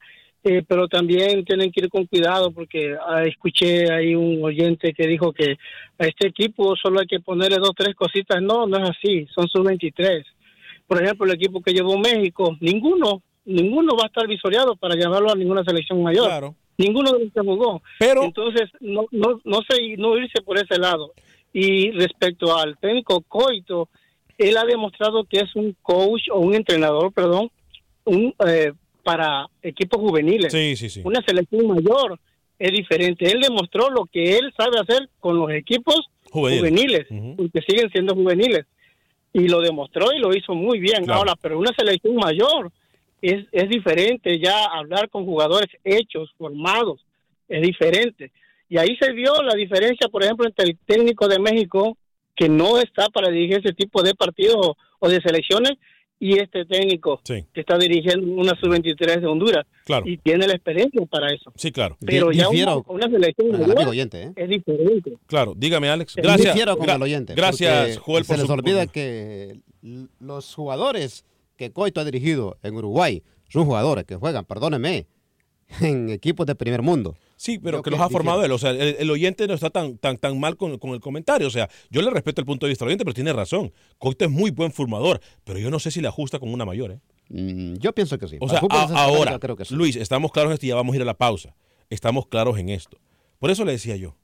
[0.48, 5.08] Eh, pero también tienen que ir con cuidado porque ah, escuché ahí un oyente que
[5.08, 5.56] dijo que
[5.98, 8.40] a este equipo solo hay que ponerle dos, tres cositas.
[8.40, 10.24] No, no es así, son sus 23.
[10.86, 15.32] Por ejemplo, el equipo que llevó México, ninguno, ninguno va a estar visoreado para llevarlo
[15.32, 16.54] a ninguna selección mayor.
[16.78, 17.82] Ninguno de los que jugó.
[17.98, 21.12] Pero, Entonces, no, no, no, sé, no irse por ese lado.
[21.52, 23.88] Y respecto al técnico Coito,
[24.38, 27.50] él ha demostrado que es un coach o un entrenador, perdón,
[28.04, 28.72] un, eh,
[29.06, 30.52] para equipos juveniles.
[30.52, 31.00] Sí, sí, sí.
[31.04, 32.18] Una selección mayor
[32.58, 33.30] es diferente.
[33.30, 37.06] Él demostró lo que él sabe hacer con los equipos Juveniles.
[37.36, 38.66] porque siguen siendo juveniles.
[39.32, 41.04] Y lo demostró y lo hizo muy bien.
[41.04, 41.20] Claro.
[41.20, 42.72] Ahora, pero una selección mayor
[43.22, 47.06] es, es diferente ya hablar con jugadores hechos, formados,
[47.48, 48.32] es diferente.
[48.68, 51.96] Y ahí se vio la diferencia, por ejemplo, entre el técnico de México,
[52.34, 55.74] que no está para dirigir ese tipo de partidos o, o de selecciones,
[56.18, 59.66] y este técnico que está dirigiendo una sub-23 de Honduras.
[59.84, 60.06] Claro.
[60.08, 61.52] Y tiene la experiencia para eso.
[61.56, 61.96] Sí, claro.
[62.04, 64.32] Pero ya una, Difiero una selección amigo oyente, ¿eh?
[64.34, 65.12] es diferente.
[65.26, 66.16] Claro, dígame, Alex.
[66.16, 66.54] Gracias.
[66.54, 67.34] Difiero con Gra- el oyente.
[67.34, 69.60] Gracias, Joel, Se por les su- olvida que
[70.20, 71.24] los jugadores
[71.56, 75.06] que Coito ha dirigido en Uruguay son jugadores que juegan, perdóneme,
[75.80, 77.16] en equipos de primer mundo.
[77.36, 78.52] Sí, pero que los ha formado él.
[78.52, 81.46] O sea, el, oyente no está tan, tan, tan mal con, el comentario.
[81.46, 83.72] O sea, yo le respeto el punto de vista del oyente, pero tiene razón.
[83.98, 86.92] Coito es muy buen formador, pero yo no sé si le ajusta con una mayor.
[86.92, 87.00] ¿eh?
[87.28, 88.36] Mm, yo pienso que sí.
[88.40, 88.60] O sea,
[88.94, 89.38] ahora,
[89.70, 91.54] Luis, estamos claros en esto y ya vamos a ir a la pausa.
[91.90, 92.98] Estamos claros en esto.
[93.38, 94.16] Por eso le decía yo,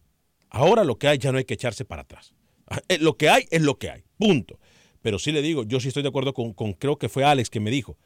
[0.48, 2.34] ahora lo que hay ya no hay que echarse para atrás.
[2.66, 4.58] Ah, eh, lo que hay es lo que hay, punto.
[5.02, 7.50] Pero sí le digo, yo sí estoy de acuerdo con, con creo que fue Alex
[7.50, 7.98] que me dijo,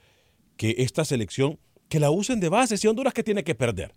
[0.57, 3.93] que esta selección, que la usen de base, si Honduras que tiene que perder.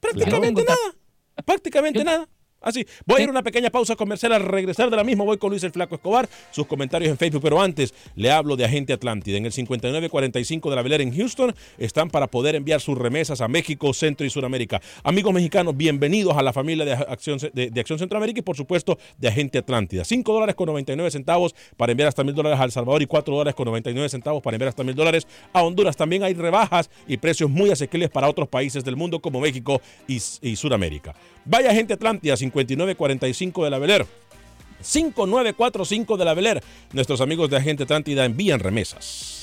[0.00, 0.96] Prácticamente nada.
[1.44, 2.28] Prácticamente nada.
[2.62, 4.32] Así, voy a ir a una pequeña pausa comercial.
[4.32, 6.28] Al regresar de la misma, voy con Luis el Flaco Escobar.
[6.50, 7.42] Sus comentarios en Facebook.
[7.42, 9.36] Pero antes, le hablo de Agente Atlántida.
[9.36, 13.48] En el 5945 de la Velera en Houston están para poder enviar sus remesas a
[13.48, 14.80] México, Centro y Sudamérica.
[15.02, 19.28] Amigos mexicanos, bienvenidos a la familia de Acción, de, Acción Centroamérica y, por supuesto, de
[19.28, 20.04] Agente Atlántida.
[20.04, 23.34] 5 dólares con 99 centavos para enviar hasta mil dólares a El Salvador y 4
[23.34, 25.96] dólares con 99 centavos para enviar hasta mil dólares a Honduras.
[25.96, 30.20] También hay rebajas y precios muy asequibles para otros países del mundo como México y,
[30.42, 31.14] y Sudamérica.
[31.44, 34.06] Vaya Agente Atlántida, 5945 de la Beler.
[34.80, 36.62] 5945 de la Beler.
[36.92, 39.41] Nuestros amigos de Agente Atlántida envían remesas.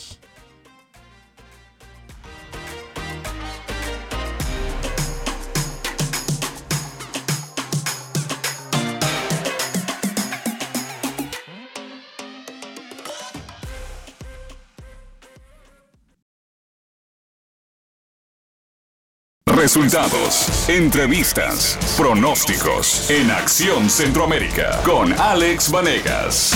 [19.60, 26.54] Resultados, entrevistas, pronósticos en Acción Centroamérica con Alex Vanegas.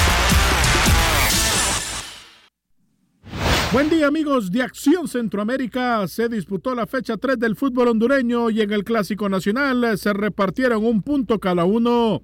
[3.74, 6.08] Buen día amigos de Acción Centroamérica.
[6.08, 10.86] Se disputó la fecha 3 del fútbol hondureño y en el Clásico Nacional se repartieron
[10.86, 12.22] un punto cada uno.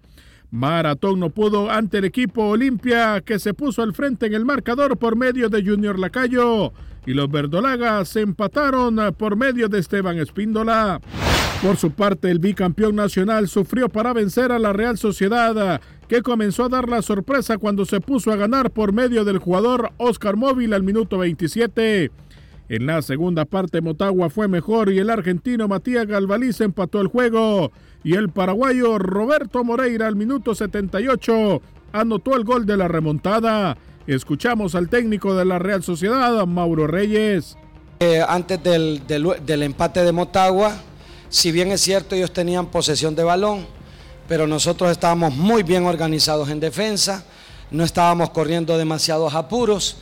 [0.52, 4.98] Maratón no pudo ante el equipo Olimpia que se puso al frente en el marcador
[4.98, 6.74] por medio de Junior Lacayo
[7.06, 11.00] y los verdolagas se empataron por medio de Esteban Espíndola.
[11.62, 16.66] Por su parte, el bicampeón nacional sufrió para vencer a la Real Sociedad, que comenzó
[16.66, 20.74] a dar la sorpresa cuando se puso a ganar por medio del jugador Oscar Móvil
[20.74, 22.12] al minuto 27.
[22.70, 27.72] En la segunda parte, Motagua fue mejor y el argentino Matías Galvaliz empató el juego.
[28.04, 33.78] Y el paraguayo Roberto Moreira al minuto 78 anotó el gol de la remontada.
[34.08, 37.58] Escuchamos al técnico de la Real Sociedad, Mauro Reyes.
[38.00, 39.02] Eh, antes del,
[39.62, 40.78] empate de Motagua,
[41.28, 43.68] si bien es cierto ellos tenían posesión de balón,
[44.30, 47.26] pero nosotros estábamos muy bien organizados en defensa,
[47.72, 49.98] no estábamos corriendo demasiados apuros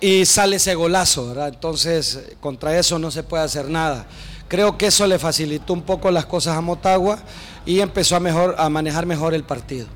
[0.00, 1.48] y sale ese golazo, ¿verdad?
[1.48, 4.06] Entonces, contra eso no se puede hacer nada.
[4.52, 7.18] Creo que eso le facilitó un poco las cosas a Motagua
[7.64, 9.86] y empezó a, manejar mejor el partido.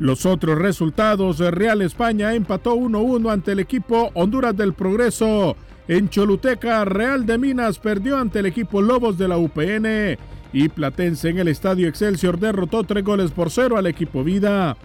[0.00, 5.56] Los otros resultados, Real España empató 1-1 ante el equipo Honduras del Progreso.
[5.86, 10.18] En Choluteca, Real de Minas perdió ante el equipo Lobos de la UPN.
[10.52, 14.76] Y Platense en el Estadio Excelsior derrotó tres goles por cero al equipo Vida.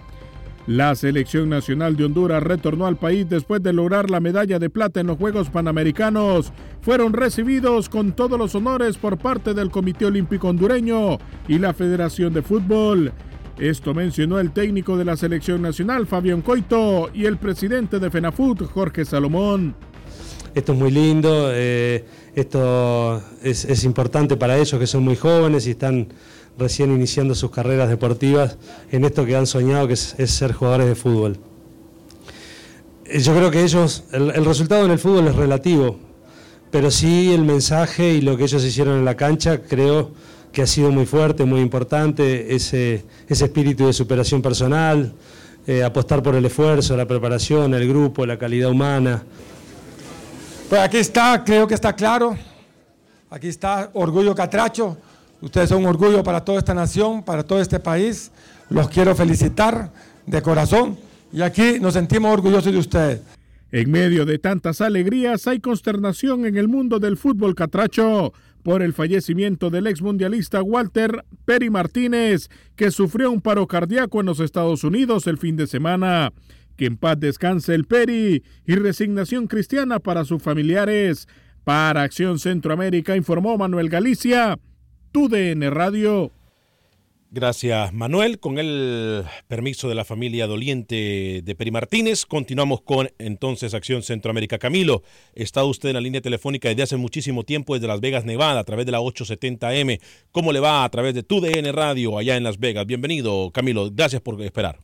[0.71, 5.01] La selección nacional de Honduras retornó al país después de lograr la medalla de plata
[5.01, 6.53] en los Juegos Panamericanos.
[6.79, 11.17] Fueron recibidos con todos los honores por parte del Comité Olímpico Hondureño
[11.49, 13.11] y la Federación de Fútbol.
[13.59, 18.63] Esto mencionó el técnico de la selección nacional, Fabián Coito, y el presidente de FENAFUT,
[18.63, 19.75] Jorge Salomón.
[20.55, 25.71] Esto es muy lindo, eh, esto es, importante para ellos que son muy jóvenes y
[25.71, 26.07] están
[26.57, 28.57] recién iniciando sus carreras deportivas
[28.91, 31.37] en esto que han soñado, que es, ser jugadores de fútbol.
[33.05, 35.99] Eh, yo creo que ellos, el resultado en el fútbol es relativo,
[36.71, 40.11] pero sí el mensaje y lo que ellos hicieron en la cancha, creo
[40.51, 45.13] que ha sido muy fuerte, muy importante, ese, ese espíritu de superación personal,
[45.67, 49.23] eh, apostar por el esfuerzo, la preparación, el grupo, la calidad humana.
[50.69, 52.37] Pues aquí está, creo que está claro.
[53.29, 54.97] Aquí está Orgullo Catracho.
[55.41, 58.31] Ustedes son un orgullo para toda esta nación, para todo este país.
[58.69, 59.91] Los quiero felicitar
[60.25, 60.97] de corazón
[61.33, 63.21] y aquí nos sentimos orgullosos de ustedes.
[63.71, 68.93] En medio de tantas alegrías hay consternación en el mundo del fútbol catracho por el
[68.93, 74.83] fallecimiento del ex mundialista Walter Peri Martínez, que sufrió un paro cardíaco en los Estados
[74.83, 76.31] Unidos el fin de semana.
[76.75, 81.27] Que en paz descanse el Peri y resignación cristiana para sus familiares.
[81.63, 84.57] Para Acción Centroamérica informó Manuel Galicia,
[85.11, 86.31] TUDN Radio.
[87.33, 88.39] Gracias, Manuel.
[88.39, 94.57] Con el permiso de la familia doliente de Peri Martínez, continuamos con entonces Acción Centroamérica.
[94.57, 95.01] Camilo,
[95.33, 98.63] está usted en la línea telefónica desde hace muchísimo tiempo desde Las Vegas, Nevada, a
[98.65, 100.01] través de la 870M.
[100.31, 102.85] ¿Cómo le va a través de tu DN Radio allá en Las Vegas?
[102.85, 103.89] Bienvenido, Camilo.
[103.93, 104.79] Gracias por esperar.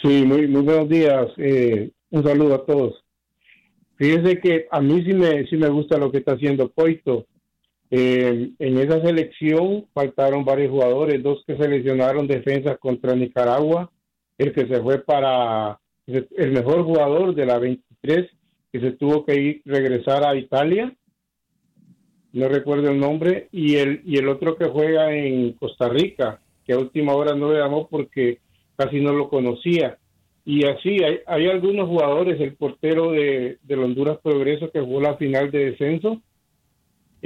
[0.00, 1.26] Sí, muy, muy buenos días.
[1.36, 2.94] Eh, un saludo a todos.
[3.96, 7.26] Fíjese que a mí sí me, sí me gusta lo que está haciendo Coito
[7.90, 13.90] Eh, en esa selección faltaron varios jugadores, dos que seleccionaron defensas contra Nicaragua,
[14.38, 18.28] el que se fue para el mejor jugador de la 23,
[18.72, 20.92] que se tuvo que ir regresar a Italia,
[22.32, 26.74] no recuerdo el nombre, y el, y el otro que juega en Costa Rica, que
[26.74, 28.40] a última hora no le llamó porque
[28.76, 29.98] casi no lo conocía.
[30.44, 35.50] Y así hay, algunos jugadores, el portero de, de Honduras Progreso que jugó la final
[35.50, 36.20] de descenso,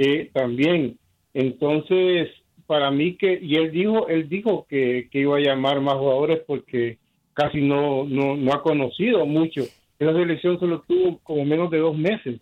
[0.01, 0.97] eh, también.
[1.33, 2.29] Entonces,
[2.65, 6.41] para mí que, y él dijo, él dijo que, que iba a llamar más jugadores
[6.47, 6.97] porque
[7.33, 9.63] casi no, no, no ha conocido mucho.
[9.99, 12.39] Esa selección solo tuvo como menos de dos meses.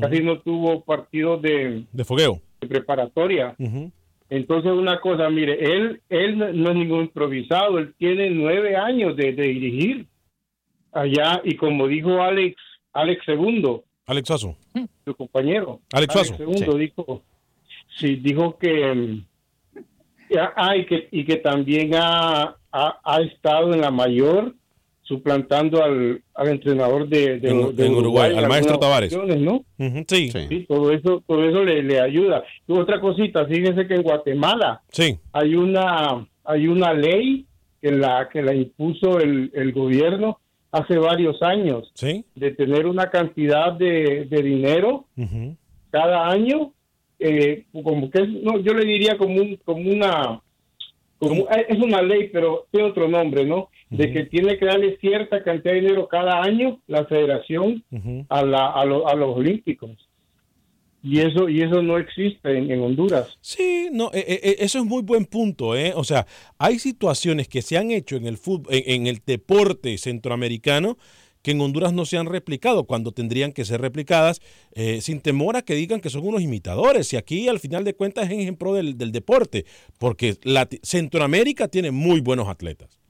[0.00, 2.40] Casi no tuvo partidos de, de fogueo.
[2.60, 3.54] De preparatoria.
[4.28, 9.32] Entonces, una cosa, mire, él, él no es ningún improvisado, él tiene nueve años de,
[9.32, 10.06] de dirigir
[10.92, 12.56] allá y como dijo Alex,
[12.92, 14.56] Alex Segundo, Alex Suazo.
[15.04, 15.80] su compañero.
[15.92, 16.36] Alex Suazo.
[16.36, 17.22] Segundo dijo,
[17.98, 19.22] sí, dijo que,
[20.56, 24.54] ah, y que, y que también ha, ha, ha estado en la mayor
[25.02, 29.12] suplantando al, al entrenador de, de- En- de en Uruguay, al maestro Tavares.
[29.38, 29.64] ¿no?
[30.06, 30.30] Sí.
[30.30, 32.44] Sí, todo eso, todo eso le, le ayuda.
[32.68, 35.18] Y otra cosita, fíjense que en Guatemala Sí.
[35.32, 37.44] hay una, hay una ley
[37.82, 40.38] que la, que la impuso el, el gobierno
[40.72, 42.24] hace varios años Sí.
[42.34, 45.06] de tener una cantidad de, de dinero
[45.90, 46.72] cada año,
[47.18, 50.40] eh, como que es, no, yo le diría como un, como una,
[51.18, 53.68] como, eh, es una ley, pero tiene otro nombre, ¿no?
[53.90, 57.82] De que tiene que darle cierta cantidad de dinero cada año la federación
[58.28, 59.90] a, la, a, lo- a los olímpicos.
[61.02, 63.38] Y eso, y eso no existe en, en Honduras.
[63.40, 65.92] Sí, no, eh, eh, eh, eso es muy buen punto, ¿eh?
[65.96, 66.26] O sea,
[66.58, 70.98] hay situaciones que se han hecho en el fútbol, en, en el deporte centroamericano
[71.42, 74.42] que en Honduras no se han replicado cuando tendrían que ser replicadas,
[74.74, 77.14] eh, sin temor a que digan que son unos imitadores.
[77.14, 79.64] Y aquí, al final de cuentas, es en ejemplo del, del deporte,
[79.98, 80.36] porque
[80.82, 83.00] Centroamérica tiene muy buenos atletas.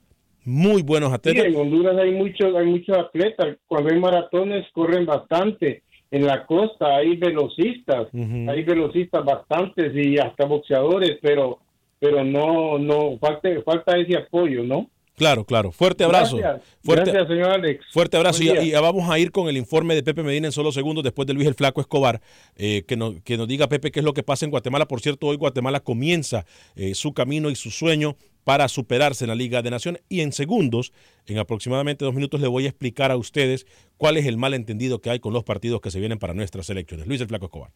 [0.44, 1.44] Muy buenos Sí, atletas.
[1.46, 3.58] en Honduras hay muchos, hay muchos atletas.
[3.66, 5.82] Cuando hay maratones corren bastante.
[6.10, 11.60] En la costa hay velocistas, hay velocistas bastantes y hasta boxeadores, pero,
[12.00, 14.90] pero no, no falta, falta ese apoyo, ¿no?
[15.20, 15.70] Claro, claro.
[15.70, 16.38] Fuerte abrazo.
[16.38, 16.66] Gracias.
[16.82, 17.84] Fuerte, Gracias, señor Alex.
[17.92, 18.42] Fuerte abrazo.
[18.42, 21.34] Y, vamos a ir con el informe de Pepe Medina en solo segundos después de
[21.34, 22.22] Luis el Flaco Escobar.
[22.56, 24.86] eh, que, nos, que nos diga, Pepe, qué es lo que pasa en Guatemala.
[24.86, 29.34] Por cierto, hoy Guatemala comienza eh, su camino y su sueño para superarse en la
[29.34, 30.02] Liga de Naciones.
[30.08, 30.92] Y en segundos,
[31.26, 35.10] en aproximadamente dos minutos, le voy a explicar a ustedes cuál es el malentendido que
[35.10, 37.06] hay con los partidos que se vienen para nuestras elecciones.
[37.06, 37.72] Luis el Flaco Escobar.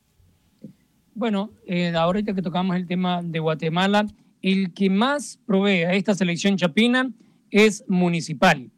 [1.14, 4.06] Bueno, eh, ahorita que tocamos el tema de Guatemala,
[4.42, 7.10] el que más provee a esta selección chapina
[7.50, 8.70] es municipal.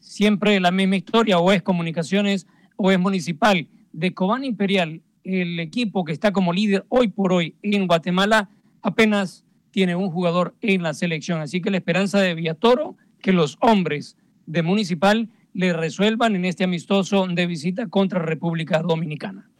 [0.00, 2.46] Siempre la misma historia, o es comunicaciones
[2.76, 3.68] o es municipal.
[3.92, 8.50] De Cobán Imperial, el equipo que está como líder hoy por hoy en Guatemala,
[8.82, 11.40] apenas tiene un jugador en la selección.
[11.40, 16.64] Así que la esperanza de Villatoro, que los hombres de municipal le resuelvan en este
[16.64, 19.50] amistoso de visita contra República Dominicana.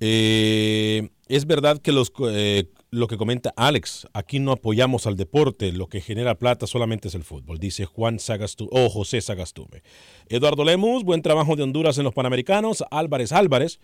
[0.00, 1.92] Eh, es verdad que
[2.30, 7.08] eh, lo que comenta Alex, aquí no apoyamos al deporte, lo que genera plata solamente
[7.08, 9.82] es el fútbol, dice Juan Sagastume, o José Sagastume.
[10.28, 12.84] Eduardo Lemus, buen trabajo de Honduras en los Panamericanos.
[12.90, 13.80] Álvarez Álvarez,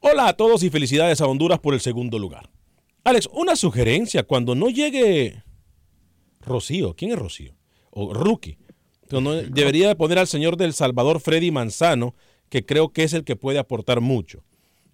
[0.00, 2.50] hola a todos y felicidades a Honduras por el segundo lugar.
[3.10, 5.42] Alex, una sugerencia, cuando no llegue
[6.40, 7.56] Rocío, ¿quién es Rocío?
[7.90, 8.58] O Rookie.
[9.50, 12.14] Debería de poner al señor del Salvador, Freddy Manzano,
[12.48, 14.44] que creo que es el que puede aportar mucho.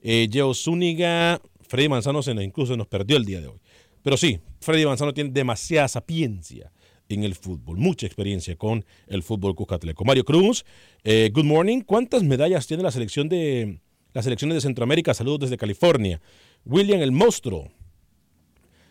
[0.00, 3.60] Eh, Geo Zúñiga, Freddy Manzano se nos, incluso nos perdió el día de hoy.
[4.02, 6.72] Pero sí, Freddy Manzano tiene demasiada sapiencia
[7.08, 10.04] en el fútbol, mucha experiencia con el fútbol cuscatleco.
[10.04, 10.64] Mario Cruz,
[11.04, 11.80] eh, good morning.
[11.80, 13.80] ¿Cuántas medallas tiene la selección de
[14.12, 15.12] las selecciones de Centroamérica?
[15.12, 16.20] Saludos desde California.
[16.64, 17.70] William el Monstruo,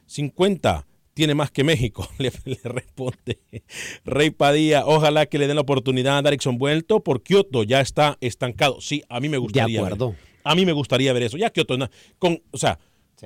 [0.07, 3.39] 50 tiene más que México, le, le responde
[4.03, 4.85] Rey Padilla.
[4.85, 8.81] Ojalá que le den la oportunidad a Darixon Vuelto, por Kioto ya está estancado.
[8.81, 9.81] Sí, a mí me gustaría.
[9.81, 10.15] ver- acuerdo.
[10.43, 11.37] a mí me gustaría ver eso.
[11.37, 11.77] Ya Kioto,
[12.19, 12.79] con, o sea,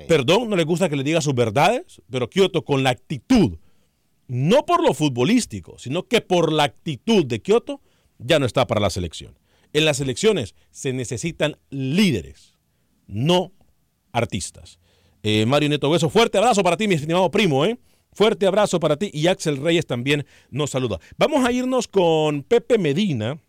[0.07, 3.58] perdón, no le gusta que le diga sus verdades, pero Kioto con la actitud,
[4.27, 7.81] no por lo futbolístico, sino que por la actitud de Kioto,
[8.19, 9.37] ya no está para la selección.
[9.73, 12.56] En las elecciones se necesitan líderes,
[13.08, 13.51] no
[14.12, 14.79] artistas.
[15.23, 17.77] Eh, Mario Neto Hueso, fuerte abrazo para ti, mi estimado primo, ¿eh?
[18.13, 20.99] Fuerte abrazo para ti y Axel Reyes también nos saluda.
[21.17, 23.39] Vamos a irnos con Pepe Medina.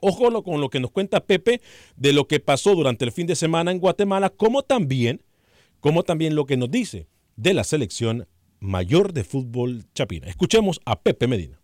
[0.00, 1.62] Ojo con lo que nos cuenta Pepe
[1.96, 5.22] de lo que pasó durante el fin de semana en Guatemala, como también,
[5.80, 8.26] como también lo que nos dice de la selección
[8.60, 10.26] mayor de fútbol chapina.
[10.26, 11.63] Escuchemos a Pepe Medina.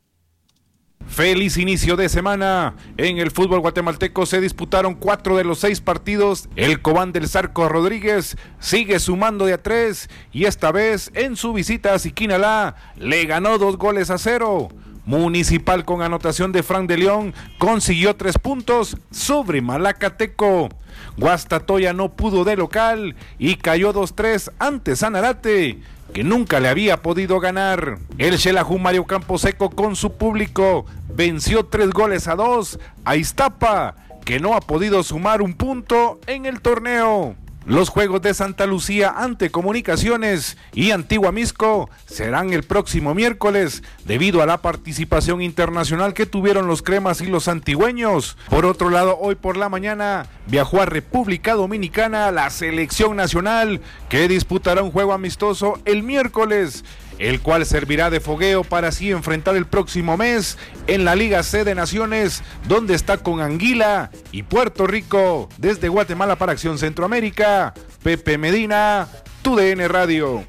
[1.21, 2.77] Feliz inicio de semana.
[2.97, 6.49] En el fútbol guatemalteco se disputaron cuatro de los seis partidos.
[6.57, 11.53] El Cobán del Zarco Rodríguez sigue sumando de a tres y esta vez en su
[11.53, 14.69] visita a Siquinalá le ganó dos goles a cero.
[15.05, 20.69] Municipal con anotación de Fran de León consiguió tres puntos sobre Malacateco.
[21.17, 25.81] Guastatoya no pudo de local y cayó 2-3 ante Sanarate
[26.13, 27.99] que nunca le había podido ganar.
[28.19, 34.41] El Xelajú Mario Camposeco con su público venció tres goles a dos a Iztapa, que
[34.41, 37.37] no ha podido sumar un punto en el torneo.
[37.71, 44.43] Los Juegos de Santa Lucía ante Comunicaciones y Antigua Misco serán el próximo miércoles debido
[44.43, 48.37] a la participación internacional que tuvieron los cremas y los antigüeños.
[48.49, 54.27] Por otro lado, hoy por la mañana viajó a República Dominicana la selección nacional que
[54.27, 56.85] disputará un juego amistoso el miércoles
[57.21, 61.65] el cual servirá de fogueo para así enfrentar el próximo mes en la Liga C
[61.65, 65.49] de Naciones, donde está con Anguila y Puerto Rico.
[65.59, 69.07] Desde Guatemala para Acción Centroamérica, Pepe Medina,
[69.43, 70.45] TUDN Radio.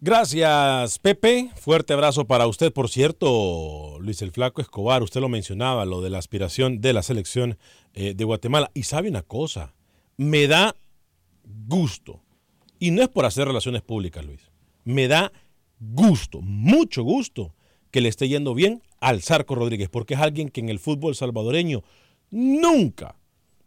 [0.00, 1.50] Gracias, Pepe.
[1.56, 2.72] Fuerte abrazo para usted.
[2.72, 7.02] Por cierto, Luis el Flaco Escobar, usted lo mencionaba, lo de la aspiración de la
[7.02, 7.58] selección
[7.94, 8.70] eh, de Guatemala.
[8.72, 9.74] Y sabe una cosa,
[10.16, 10.76] me da
[11.66, 12.22] gusto.
[12.78, 14.52] Y no es por hacer relaciones públicas, Luis.
[14.84, 15.32] Me da
[15.80, 17.54] gusto, mucho gusto
[17.90, 21.14] que le esté yendo bien al Zarco Rodríguez, porque es alguien que en el fútbol
[21.14, 21.82] salvadoreño
[22.30, 23.16] nunca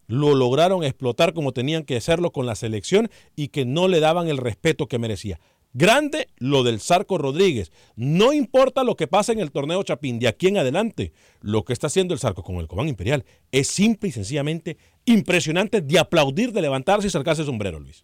[0.07, 4.27] lo lograron explotar como tenían que hacerlo con la selección y que no le daban
[4.27, 5.39] el respeto que merecía.
[5.73, 7.71] Grande lo del Zarco Rodríguez.
[7.95, 11.71] No importa lo que pase en el torneo Chapín, de aquí en adelante, lo que
[11.71, 16.51] está haciendo el Zarco con el Cobán Imperial es simple y sencillamente impresionante de aplaudir,
[16.51, 18.03] de levantarse y sacarse el sombrero, Luis.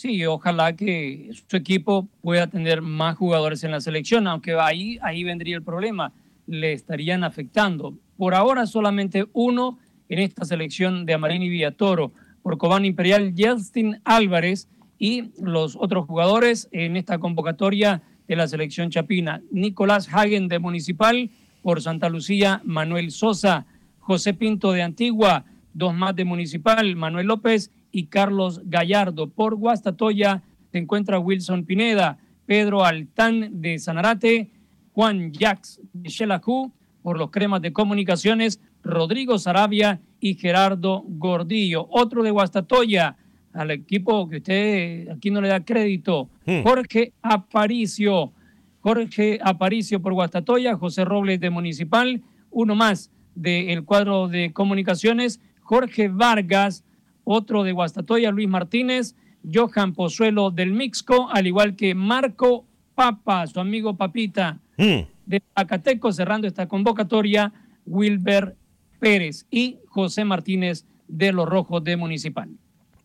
[0.00, 5.24] Sí, ojalá que su equipo pueda tener más jugadores en la selección, aunque ahí, ahí
[5.24, 6.14] vendría el problema,
[6.46, 7.98] le estarían afectando.
[8.16, 9.78] Por ahora solamente uno
[10.08, 16.70] en esta selección de Amarini Villatoro, por Cobán Imperial, Justin Álvarez y los otros jugadores
[16.72, 21.28] en esta convocatoria de la selección chapina, Nicolás Hagen de Municipal,
[21.60, 23.66] por Santa Lucía, Manuel Sosa,
[23.98, 25.44] José Pinto de Antigua,
[25.74, 29.28] dos más de Municipal, Manuel López y Carlos Gallardo.
[29.28, 34.50] Por Guastatoya se encuentra Wilson Pineda, Pedro Altán de Sanarate,
[34.92, 36.72] Juan Jax de Xelajú,
[37.02, 41.86] por los cremas de comunicaciones, Rodrigo Sarabia y Gerardo Gordillo.
[41.90, 43.16] Otro de Guastatoya,
[43.52, 46.62] al equipo que usted aquí no le da crédito, hmm.
[46.62, 48.32] Jorge Aparicio.
[48.80, 56.08] Jorge Aparicio por Guastatoya, José Robles de Municipal, uno más del cuadro de comunicaciones, Jorge
[56.08, 56.84] Vargas
[57.30, 59.14] otro de Guastatoya, Luis Martínez,
[59.50, 65.00] Johan Pozuelo del Mixco, al igual que Marco Papa, su amigo Papita mm.
[65.26, 67.52] de Acateco, cerrando esta convocatoria,
[67.86, 68.56] Wilber
[68.98, 72.50] Pérez y José Martínez de los Rojos de Municipal.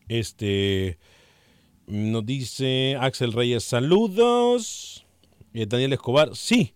[0.08, 0.98] Este
[1.86, 5.06] nos dice Axel Reyes, saludos.
[5.54, 6.74] Eh, Daniel Escobar, sí,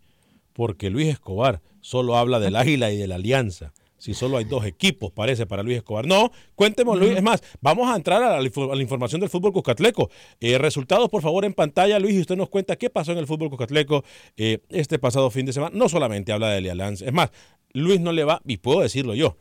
[0.52, 4.64] porque Luis Escobar solo habla del águila y de la alianza si solo hay dos
[4.64, 6.06] equipos, parece, para Luis Escobar.
[6.06, 7.12] No, cuéntemos, Luis.
[7.18, 10.10] Es más, vamos a entrar a la, información del fútbol Cuscatleco.
[10.40, 13.26] Eh, resultados, por favor, en pantalla, Luis, y usted nos cuenta qué pasó en el
[13.26, 14.02] fútbol Cuscatleco
[14.38, 15.76] eh, este pasado fin de semana.
[15.76, 17.30] No solamente habla de la Alianza, es más,
[17.74, 19.36] Luis no le va, y puedo decirlo yo,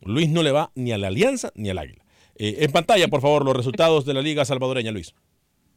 [0.00, 2.02] Luis no le va ni a la Alianza ni al Águila.
[2.36, 5.14] Eh, en pantalla, por favor, los resultados de la Liga Salvadoreña, Luis.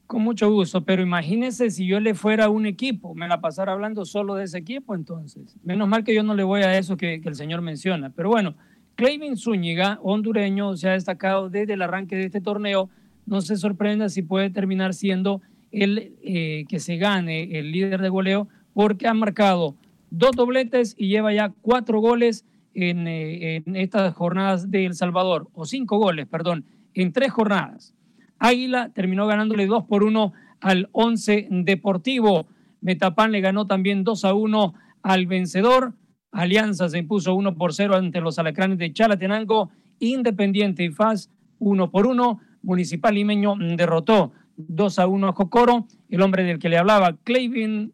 [0.08, 3.74] Con mucho gusto, pero imagínese si yo le fuera a un equipo, me la pasara
[3.74, 5.58] hablando solo de ese equipo entonces.
[5.64, 8.10] Menos mal que yo no le voy a eso que, el señor menciona.
[8.12, 8.55] Pero bueno,
[8.95, 12.89] Clayvin Zúñiga, hondureño, se ha destacado desde el arranque de este torneo.
[13.26, 15.41] No se sorprenda si puede terminar siendo
[15.74, 19.76] el eh, que se gane el líder de goleo, porque ha marcado
[20.10, 25.49] dos dobletes y lleva ya cuatro goles en, eh, en estas jornadas de El Salvador,
[25.53, 27.93] o cinco goles, perdón, en tres jornadas.
[28.39, 32.47] Águila terminó ganándole 2 por 1 al 11 Deportivo.
[32.81, 34.73] Metapán le ganó también 2 a 1
[35.03, 35.93] al vencedor.
[36.31, 39.71] Alianza se impuso 1 por 0 ante los alacranes de Chalatenango.
[39.99, 42.39] Independiente y FAS 1 por 1.
[42.61, 45.88] Municipal Limeño derrotó 2 a 1 a Jocoro.
[46.09, 47.93] El hombre del que le hablaba, Clayvin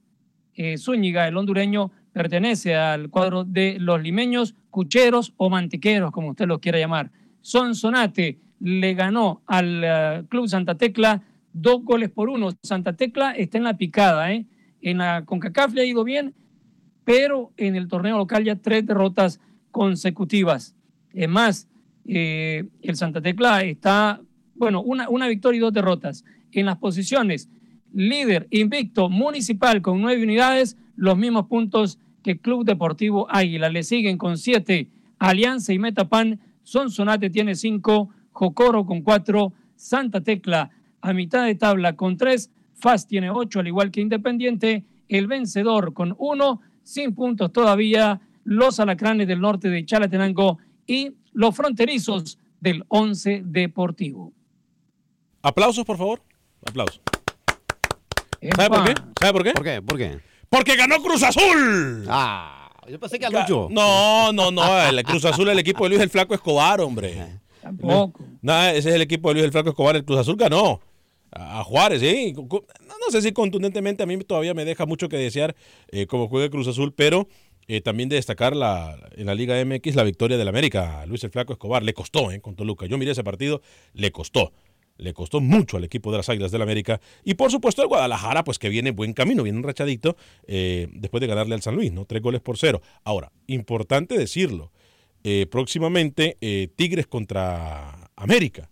[0.56, 6.46] eh, Zúñiga, el hondureño, pertenece al cuadro de los limeños, cucheros o mantiqueros, como usted
[6.46, 7.12] los quiera llamar.
[7.42, 12.52] Son Sonate le ganó al eh, Club Santa Tecla dos goles por uno.
[12.64, 14.46] Santa Tecla está en la picada, ¿eh?
[14.82, 16.34] En la CONCACAF le ha ido bien,
[17.04, 20.78] pero en el torneo local ya tres derrotas consecutivas.
[21.12, 21.68] Es más,
[22.06, 24.22] eh, el Santa Tecla está,
[24.56, 26.24] bueno, una, una victoria y dos derrotas.
[26.54, 27.50] En las posiciones,
[27.92, 33.70] líder invicto municipal con nueve unidades, los mismos puntos que Club Deportivo Águila.
[33.70, 34.88] Le siguen con siete
[35.20, 36.40] Alianza y Metapan.
[36.64, 40.70] Sonsonate tiene cinco, Jocoro con cuatro, Santa Tecla
[41.04, 44.86] a mitad de tabla con tres, FAS tiene ocho, al igual que Independiente.
[45.10, 50.58] El vencedor con uno, sin puntos todavía, los Alacranes del norte de Chalatenango
[50.88, 54.34] y los fronterizos del Once Deportivo.
[55.42, 56.22] Aplausos, por favor.
[56.66, 57.02] Aplausos.
[58.56, 58.94] ¿Sabe por qué?
[59.20, 59.52] ¿Sabe por qué?
[59.54, 59.82] ¿Por qué?
[59.82, 60.20] ¿Por qué?
[60.50, 62.06] Porque ganó Cruz Azul.
[62.10, 63.68] Ah, yo pensé que a Lucho.
[63.70, 64.82] No, no, no.
[64.82, 67.42] El Cruz Azul es el equipo de Luis el Flaco Escobar, hombre.
[67.64, 68.24] Tampoco.
[68.42, 69.96] Nada, ese es el equipo de Luis el Flaco Escobar.
[69.96, 70.82] El Cruz Azul ganó
[71.32, 72.34] a Juárez, sí.
[72.34, 75.56] No, sé si contundentemente a mí todavía me deja mucho que desear
[75.90, 77.28] eh, como juega Cruz Azul, pero
[77.68, 81.06] eh, también de destacar la, en la Liga MX la victoria del América.
[81.06, 82.86] Luis el Flaco Escobar le costó eh, con Toluca.
[82.86, 83.62] Yo miré ese partido,
[83.94, 84.52] le costó.
[84.98, 87.02] Le costó mucho al equipo de las Águilas del América.
[87.24, 91.28] Y por supuesto el Guadalajara, pues que viene buen camino, viene enrachadito eh, después de
[91.28, 92.06] ganarle al San Luis, ¿no?
[92.06, 92.82] Tres goles por cero.
[93.04, 94.72] Ahora, importante decirlo,
[95.24, 98.70] eh, próximamente eh, Tigres contra América,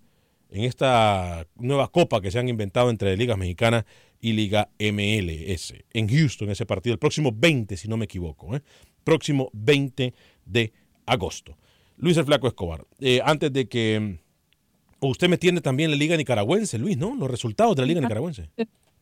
[0.50, 3.86] en esta nueva copa que se han inventado entre Liga Mexicana
[4.20, 8.62] y Liga MLS, en Houston, ese partido, el próximo 20, si no me equivoco, ¿eh?
[9.04, 10.14] próximo 20
[10.46, 10.74] de
[11.06, 11.58] agosto.
[11.98, 14.20] Luis el Flaco Escobar, eh, antes de que
[15.00, 17.16] usted me tiene también la Liga Nicaragüense, Luis, ¿no?
[17.16, 18.50] Los resultados de la Liga Nicaragüense.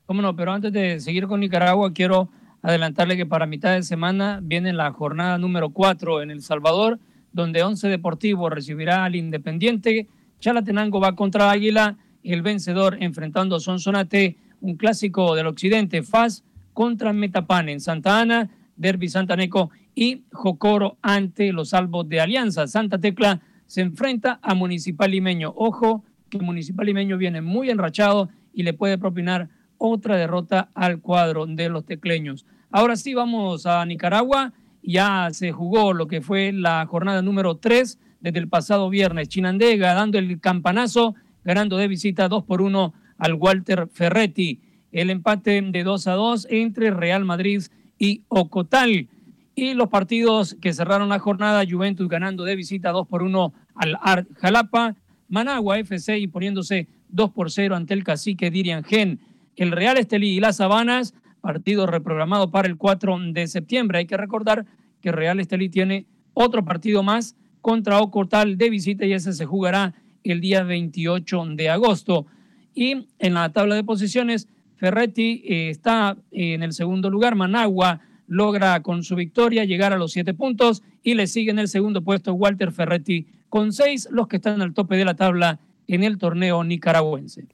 [0.05, 2.29] Cómo no, pero antes de seguir con Nicaragua, quiero
[2.61, 6.99] adelantarle que para mitad de semana viene la jornada número 4 en El Salvador,
[7.31, 10.07] donde Once Deportivo recibirá al Independiente,
[10.39, 17.13] Chalatenango va contra Águila, el vencedor enfrentando a Sonsonate, un clásico del occidente, FAS contra
[17.13, 22.67] Metapan en Santa Ana, Derby Santaneco y Jocoro ante los salvos de Alianza.
[22.67, 25.53] Santa Tecla se enfrenta a Municipal Limeño.
[25.55, 31.45] Ojo que Municipal Limeño viene muy enrachado y le puede propinar otra derrota al cuadro
[31.45, 32.45] de los tecleños.
[32.71, 34.53] Ahora sí vamos a Nicaragua.
[34.89, 39.29] Ya se jugó lo que fue la jornada número 3 desde el pasado viernes.
[39.29, 41.13] Chinandega dando el campanazo,
[41.43, 44.61] ganando de visita 2 por 1 al Walter Ferretti.
[44.91, 47.61] El empate de 2 a 2 entre Real Madrid
[47.99, 49.07] y Ocotal.
[49.53, 53.95] Y los partidos que cerraron la jornada, Juventus ganando de visita 2 por 1 al
[54.01, 54.95] Art Jalapa,
[55.27, 59.19] Managua FC imponiéndose 2 por 0 ante el cacique Dirian Gen.
[59.55, 63.99] El Real Estelí y las Sabanas, partido reprogramado para el 4 de septiembre.
[63.99, 64.65] Hay que recordar
[65.01, 69.93] que Real Estelí tiene otro partido más contra Ocotal de visita y ese se jugará
[70.23, 72.25] el día 28 de agosto.
[72.73, 74.47] Y en la tabla de posiciones,
[74.77, 80.11] Ferretti eh, está en el segundo lugar, Managua logra con su victoria llegar a los
[80.11, 84.37] siete puntos y le sigue en el segundo puesto Walter Ferretti con seis, los que
[84.37, 87.47] están al tope de la tabla en el torneo nicaragüense.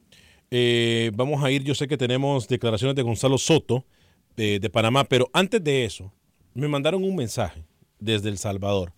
[0.51, 3.85] Eh, vamos a ir, yo sé que tenemos declaraciones de Gonzalo Soto
[4.35, 6.13] eh, de Panamá, pero antes de eso,
[6.55, 7.63] me mandaron un mensaje
[7.99, 8.93] desde El Salvador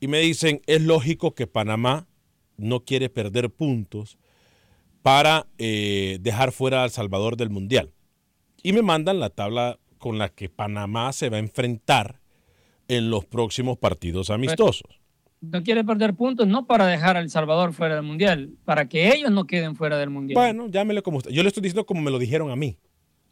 [0.00, 2.06] y me dicen, es lógico que Panamá
[2.56, 4.16] no quiere perder puntos
[5.02, 7.92] para eh, dejar fuera a El Salvador del Mundial.
[8.62, 12.20] Y me mandan la tabla con la que Panamá se va a enfrentar
[12.88, 14.98] en los próximos partidos amistosos.
[15.42, 19.12] No quiere perder puntos no para dejar a El Salvador fuera del Mundial, para que
[19.14, 20.34] ellos no queden fuera del Mundial.
[20.34, 21.30] Bueno, llámelo como usted.
[21.30, 22.78] Yo le estoy diciendo como me lo dijeron a mí.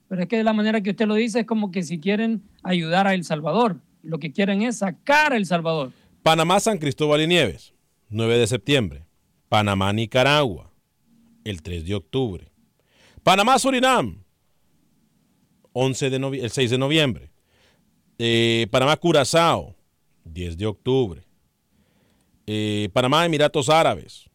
[0.09, 2.43] Pero es que de la manera que usted lo dice es como que si quieren
[2.63, 5.93] ayudar a El Salvador, lo que quieren es sacar a El Salvador.
[6.23, 7.75] Panamá, San Cristóbal y Nieves,
[8.09, 9.05] 9 de septiembre.
[9.49, 10.73] Panamá, Nicaragua,
[11.45, 12.51] el 3 de octubre.
[13.23, 14.25] Panamá, Surinam,
[15.73, 17.31] 11 de el 6 de noviembre.
[18.19, 19.77] Eh, Panamá, Curazao,
[20.25, 21.23] 10 de octubre.
[22.47, 24.29] Eh, Panamá, Emiratos Árabes,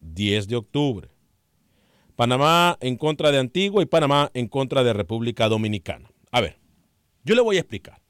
[0.00, 1.11] 10 de octubre.
[2.16, 6.10] Panamá en contra de Antigua y Panamá en contra de República Dominicana.
[6.30, 6.58] A ver,
[7.24, 8.00] yo le voy a explicar.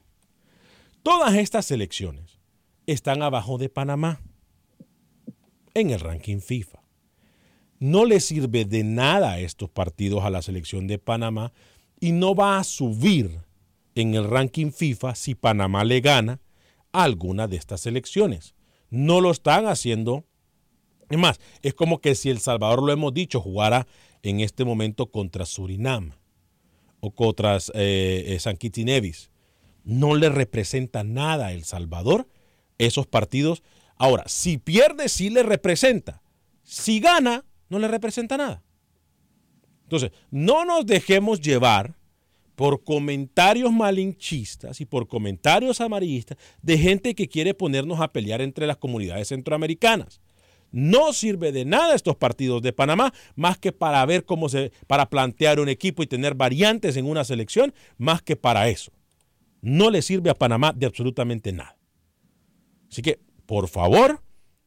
[1.03, 2.39] Todas estas selecciones
[2.85, 4.21] están abajo de Panamá
[5.73, 6.81] en el ranking FIFA.
[7.79, 11.51] No le sirve de nada a estos partidos a la selección de Panamá
[11.99, 13.41] y no va a subir
[13.95, 16.41] en el ranking FIFA si Panamá le gana
[16.91, 18.55] a alguna de estas selecciones.
[18.89, 20.25] No lo están haciendo.
[21.09, 23.87] Es más, es como que si El Salvador, lo hemos dicho, jugara
[24.21, 26.13] en este momento contra Surinam
[26.99, 29.29] o contra eh, San Kitts y Nevis.
[29.83, 32.27] No le representa nada a El Salvador
[32.77, 33.63] esos partidos.
[33.97, 36.21] Ahora, si pierde, sí le representa.
[36.63, 38.63] Si gana, no le representa nada.
[39.83, 41.95] Entonces, no nos dejemos llevar
[42.55, 48.67] por comentarios malinchistas y por comentarios amarillistas de gente que quiere ponernos a pelear entre
[48.67, 50.21] las comunidades centroamericanas.
[50.73, 55.07] No sirve de nada estos partidos de Panamá más que para ver cómo se para
[55.09, 58.91] plantear un equipo y tener variantes en una selección, más que para eso.
[59.61, 61.77] no le sirve a Panamá de absolutamente nada.
[62.91, 64.21] Así que, por favor,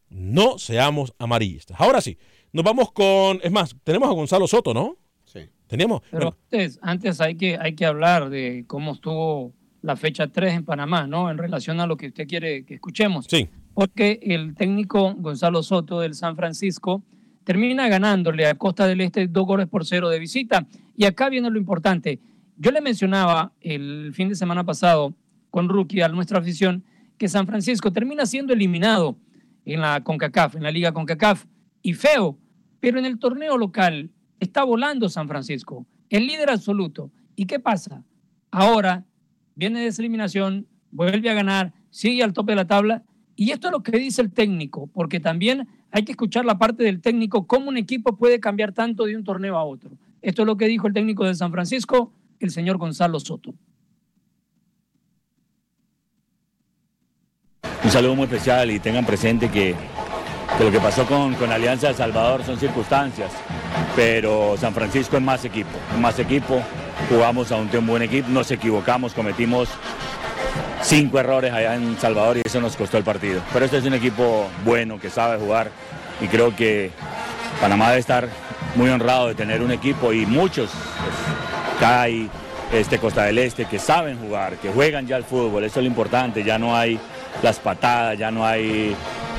[0.08, 1.78] no seamos amarillistas.
[1.78, 2.16] Ahora sí,
[2.52, 4.96] nos vamos con, es más, tenemos a Gonzalo Soto, ¿no?
[5.24, 5.40] Sí.
[5.66, 6.00] Tenemos.
[6.10, 9.52] Pero antes, antes hay, que, hay que hablar de cómo estuvo
[9.82, 11.30] la fecha 3 en Panamá, ¿no?
[11.30, 13.26] En relación a lo que usted quiere que escuchemos.
[13.28, 13.48] Sí.
[13.76, 17.04] Porque el técnico Gonzalo Soto del San Francisco
[17.44, 20.66] termina ganándole a Costa del Este dos goles por cero de visita.
[20.96, 22.18] Y acá viene lo importante.
[22.56, 25.14] Yo le mencionaba el fin de semana pasado
[25.50, 26.84] con Rookie a nuestra afición
[27.18, 29.18] que San Francisco termina siendo eliminado
[29.66, 31.44] en la CONCACAF, en la Liga CONCACAF,
[31.82, 32.38] y feo,
[32.80, 34.08] pero en el torneo local
[34.40, 37.10] está volando San Francisco, el líder absoluto.
[37.34, 38.02] ¿Y qué pasa?
[38.50, 39.04] Ahora
[39.54, 43.02] viene de esa eliminación, vuelve a ganar, sigue al tope de la tabla,
[43.36, 46.82] y esto es lo que dice el técnico, porque también hay que escuchar la parte
[46.82, 49.90] del técnico, cómo un equipo puede cambiar tanto de un torneo a otro.
[50.22, 53.54] Esto es lo que dijo el técnico de San Francisco, el señor Gonzalo Soto.
[57.84, 59.74] Un saludo muy especial y tengan presente que,
[60.58, 63.30] lo que pasó con, con Alianza de Salvador son circunstancias,
[63.94, 65.70] pero San Francisco es más equipo,
[66.00, 66.60] más equipo,
[67.08, 69.68] jugamos a un, un buen equipo, nos equivocamos, cometimos
[70.86, 73.40] cinco errores allá en Salvador y eso nos costó el partido.
[73.52, 75.70] Pero este es un equipo bueno que sabe jugar
[76.20, 76.92] y creo que
[77.60, 78.28] Panamá debe estar
[78.76, 82.30] muy honrado de tener un equipo y muchos, pues, CAI,
[82.72, 85.88] este Costa del Este, que saben jugar, que juegan ya al fútbol, eso es lo
[85.88, 86.98] importante, ya no hay
[87.42, 88.94] las patadas, ya no hay,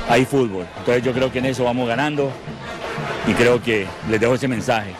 [0.08, 0.66] hay fútbol.
[0.78, 2.30] Entonces yo creo que en eso vamos ganando
[3.26, 4.92] y creo que les dejo ese mensaje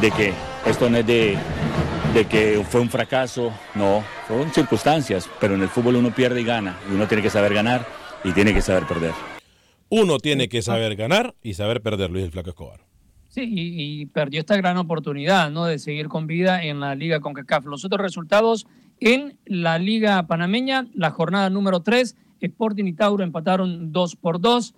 [0.00, 0.32] de que
[0.64, 1.36] esto no es de,
[2.18, 6.44] de que fue un fracaso, no, fueron circunstancias, pero en el fútbol uno pierde y
[6.44, 7.86] gana, y uno tiene que saber ganar
[8.24, 9.12] y tiene que saber perder.
[9.88, 12.80] Uno tiene que saber ganar y saber perder, Luis el Flaco Escobar.
[13.28, 15.66] Sí, y, y perdió esta gran oportunidad, ¿no?
[15.66, 17.66] De seguir con vida en la Liga CONCACAF.
[17.66, 18.66] Los otros resultados
[18.98, 24.74] en la Liga Panameña, la jornada número 3, Sporting y Tauro empataron 2 por 2.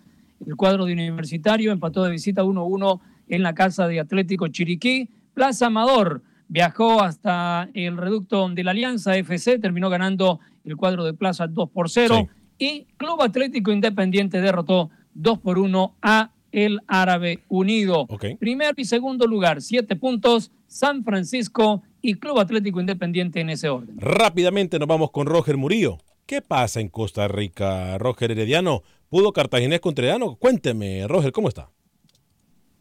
[0.46, 5.08] El cuadro de Universitario empató de visita 1-1 en la casa de Atlético Chiriquí.
[5.32, 6.20] Plaza Amador
[6.50, 11.70] viajó hasta el reducto de la Alianza FC, terminó ganando el cuadro de Plaza 2
[11.70, 12.28] por 0.
[12.58, 18.06] Y Club Atlético Independiente derrotó 2 por 1 a el Árabe Unido.
[18.38, 23.96] Primero y segundo lugar, siete puntos, San Francisco y Club Atlético Independiente en ese orden.
[23.98, 25.98] Rápidamente nos vamos con Roger Murillo.
[26.26, 28.82] ¿Qué pasa en Costa Rica, Roger Herediano?
[29.08, 30.34] ¿Pudo Cartaginés contra Herediano?
[30.36, 31.70] Cuénteme, Roger, ¿cómo está?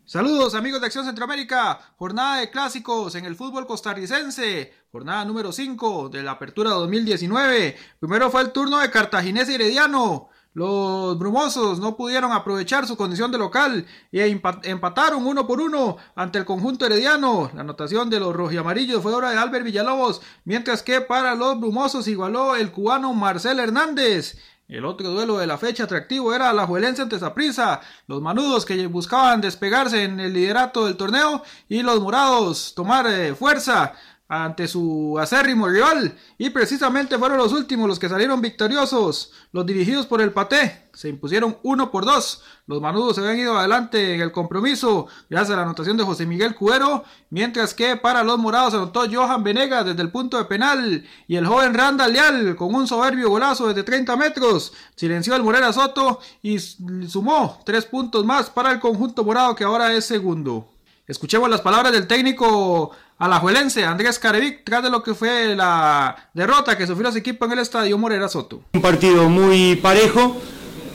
[0.09, 6.09] Saludos amigos de Acción Centroamérica, jornada de clásicos en el fútbol costarricense, jornada número 5
[6.09, 7.77] de la apertura 2019.
[7.99, 10.29] Primero fue el turno de Cartaginés y Herediano.
[10.53, 16.39] Los brumosos no pudieron aprovechar su condición de local y empataron uno por uno ante
[16.39, 17.51] el conjunto herediano.
[17.53, 22.07] La anotación de los rojiamarillos fue obra de Albert Villalobos, mientras que para los brumosos
[22.07, 24.39] igualó el cubano Marcel Hernández.
[24.69, 28.85] El otro duelo de la fecha atractivo era la Juelense ante Zaprisa, los manudos que
[28.85, 33.93] buscaban despegarse en el liderato del torneo y los morados tomar eh, fuerza
[34.31, 39.31] ante su acérrimo rival y precisamente fueron los últimos los que salieron victoriosos.
[39.51, 42.43] Los dirigidos por el Paté se impusieron uno por dos.
[42.67, 46.27] Los manudos se habían ido adelante en el compromiso gracias a la anotación de José
[46.27, 51.03] Miguel Cuero, mientras que para los morados anotó Johan Venegas desde el punto de penal
[51.27, 55.73] y el joven Randall Leal con un soberbio golazo desde 30 metros silenció al Morera
[55.73, 60.67] Soto y sumó tres puntos más para el conjunto morado que ahora es segundo.
[61.07, 66.77] Escuchemos las palabras del técnico alajuelense Andrés Carevic tras de lo que fue la derrota
[66.77, 68.61] que sufrió su equipo en el estadio Morera Soto.
[68.73, 70.37] Un partido muy parejo,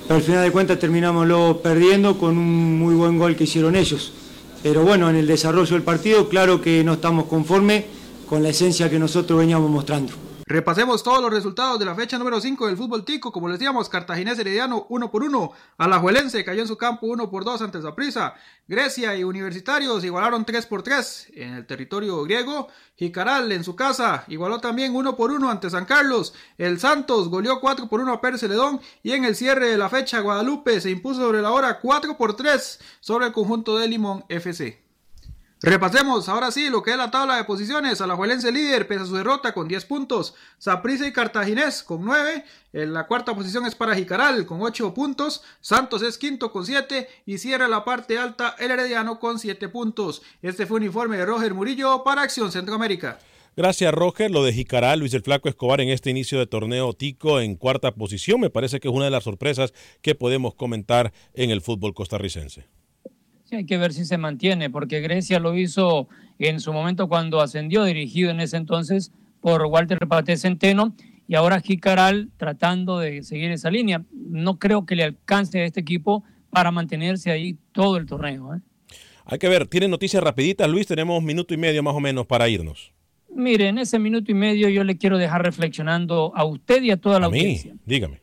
[0.08, 4.12] pero al final de cuentas terminamos perdiendo con un muy buen gol que hicieron ellos.
[4.62, 7.84] Pero bueno, en el desarrollo del partido, claro que no estamos conformes
[8.26, 10.12] con la esencia que nosotros veníamos mostrando.
[10.46, 13.32] Repasemos todos los resultados de la fecha número 5 del fútbol tico.
[13.32, 15.52] Como les decíamos, Cartaginés Herediano 1 por 1.
[15.78, 18.34] Alajuelense cayó en su campo 1 por 2 ante Zaprisa.
[18.68, 22.68] Grecia y Universitarios igualaron 3 por 3 en el territorio griego.
[22.94, 26.34] Jicaral en su casa igualó también 1 por 1 ante San Carlos.
[26.58, 28.82] El Santos goleó 4 por 1 a Pérez Celedón.
[29.02, 32.36] Y en el cierre de la fecha, Guadalupe se impuso sobre la hora 4 por
[32.36, 34.83] 3 sobre el conjunto de Limón FC.
[35.64, 38.02] Repasemos ahora sí lo que es la tabla de posiciones.
[38.02, 40.34] Alajuelense líder pese a su derrota con 10 puntos.
[40.58, 42.44] Saprissa y Cartaginés con 9.
[42.74, 45.42] En la cuarta posición es para Jicaral con 8 puntos.
[45.62, 47.08] Santos es quinto con 7.
[47.24, 50.20] Y cierra la parte alta el Herediano con 7 puntos.
[50.42, 53.18] Este fue un informe de Roger Murillo para Acción Centroamérica.
[53.56, 54.30] Gracias, Roger.
[54.30, 57.94] Lo de Jicaral, Luis el Flaco Escobar en este inicio de torneo Tico en cuarta
[57.94, 61.94] posición, me parece que es una de las sorpresas que podemos comentar en el fútbol
[61.94, 62.66] costarricense.
[63.44, 67.40] Sí, hay que ver si se mantiene, porque Grecia lo hizo en su momento cuando
[67.40, 70.94] ascendió, dirigido en ese entonces por Walter Paté Centeno,
[71.28, 74.04] y ahora Jicaral tratando de seguir esa línea.
[74.12, 78.54] No creo que le alcance a este equipo para mantenerse ahí todo el torneo.
[78.54, 78.60] ¿eh?
[79.26, 82.26] Hay que ver, tiene noticias rapiditas, Luis, tenemos un minuto y medio más o menos
[82.26, 82.92] para irnos.
[83.34, 86.96] Mire, en ese minuto y medio yo le quiero dejar reflexionando a usted y a
[86.98, 87.74] toda la a mí, audiencia.
[87.84, 88.22] dígame.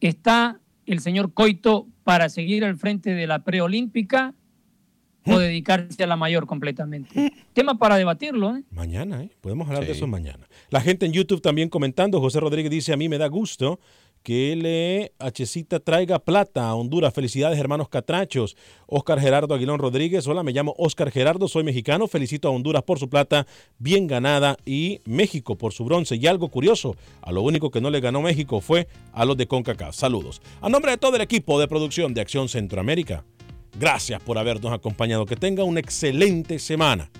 [0.00, 4.34] ¿Está el señor Coito para seguir al frente de la preolímpica
[5.26, 7.32] o dedicarse a la mayor completamente?
[7.52, 8.62] Tema para debatirlo, ¿eh?
[8.70, 9.30] Mañana, ¿eh?
[9.40, 10.48] Podemos hablar de eso mañana.
[10.70, 12.20] La gente en YouTube también comentando.
[12.20, 13.78] José Rodríguez dice, a mí me da gusto
[14.22, 17.12] que LHcita traiga plata a Honduras.
[17.12, 18.56] Felicidades, hermanos catrachos.
[18.86, 20.26] Oscar Gerardo Aguilón Rodríguez.
[20.26, 22.08] Hola, me llamo Oscar Gerardo, soy mexicano.
[22.08, 23.46] Felicito a Honduras por su plata
[23.78, 26.16] bien ganada y México por su bronce.
[26.16, 29.46] Y algo curioso, a lo único que no le ganó México fue a los de
[29.46, 29.94] CONCACAF.
[29.94, 30.40] Saludos.
[30.60, 33.24] A nombre de todo el equipo de producción de Acción Centroamérica,
[33.78, 35.26] gracias por habernos acompañado.
[35.26, 37.10] Que tenga una excelente semana.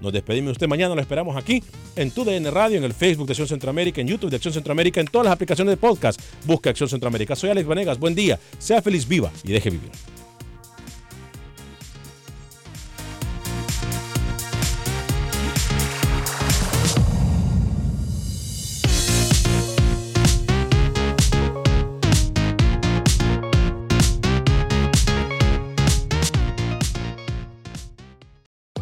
[0.00, 1.62] Nos despedimos usted mañana, lo esperamos aquí
[1.96, 5.00] en tu DN Radio, en el Facebook de Acción Centroamérica, en YouTube de Acción Centroamérica,
[5.00, 6.20] en todas las aplicaciones de podcast.
[6.46, 7.36] Busca Acción Centroamérica.
[7.36, 9.90] Soy Alex Vanegas, buen día, sea feliz, viva y deje vivir.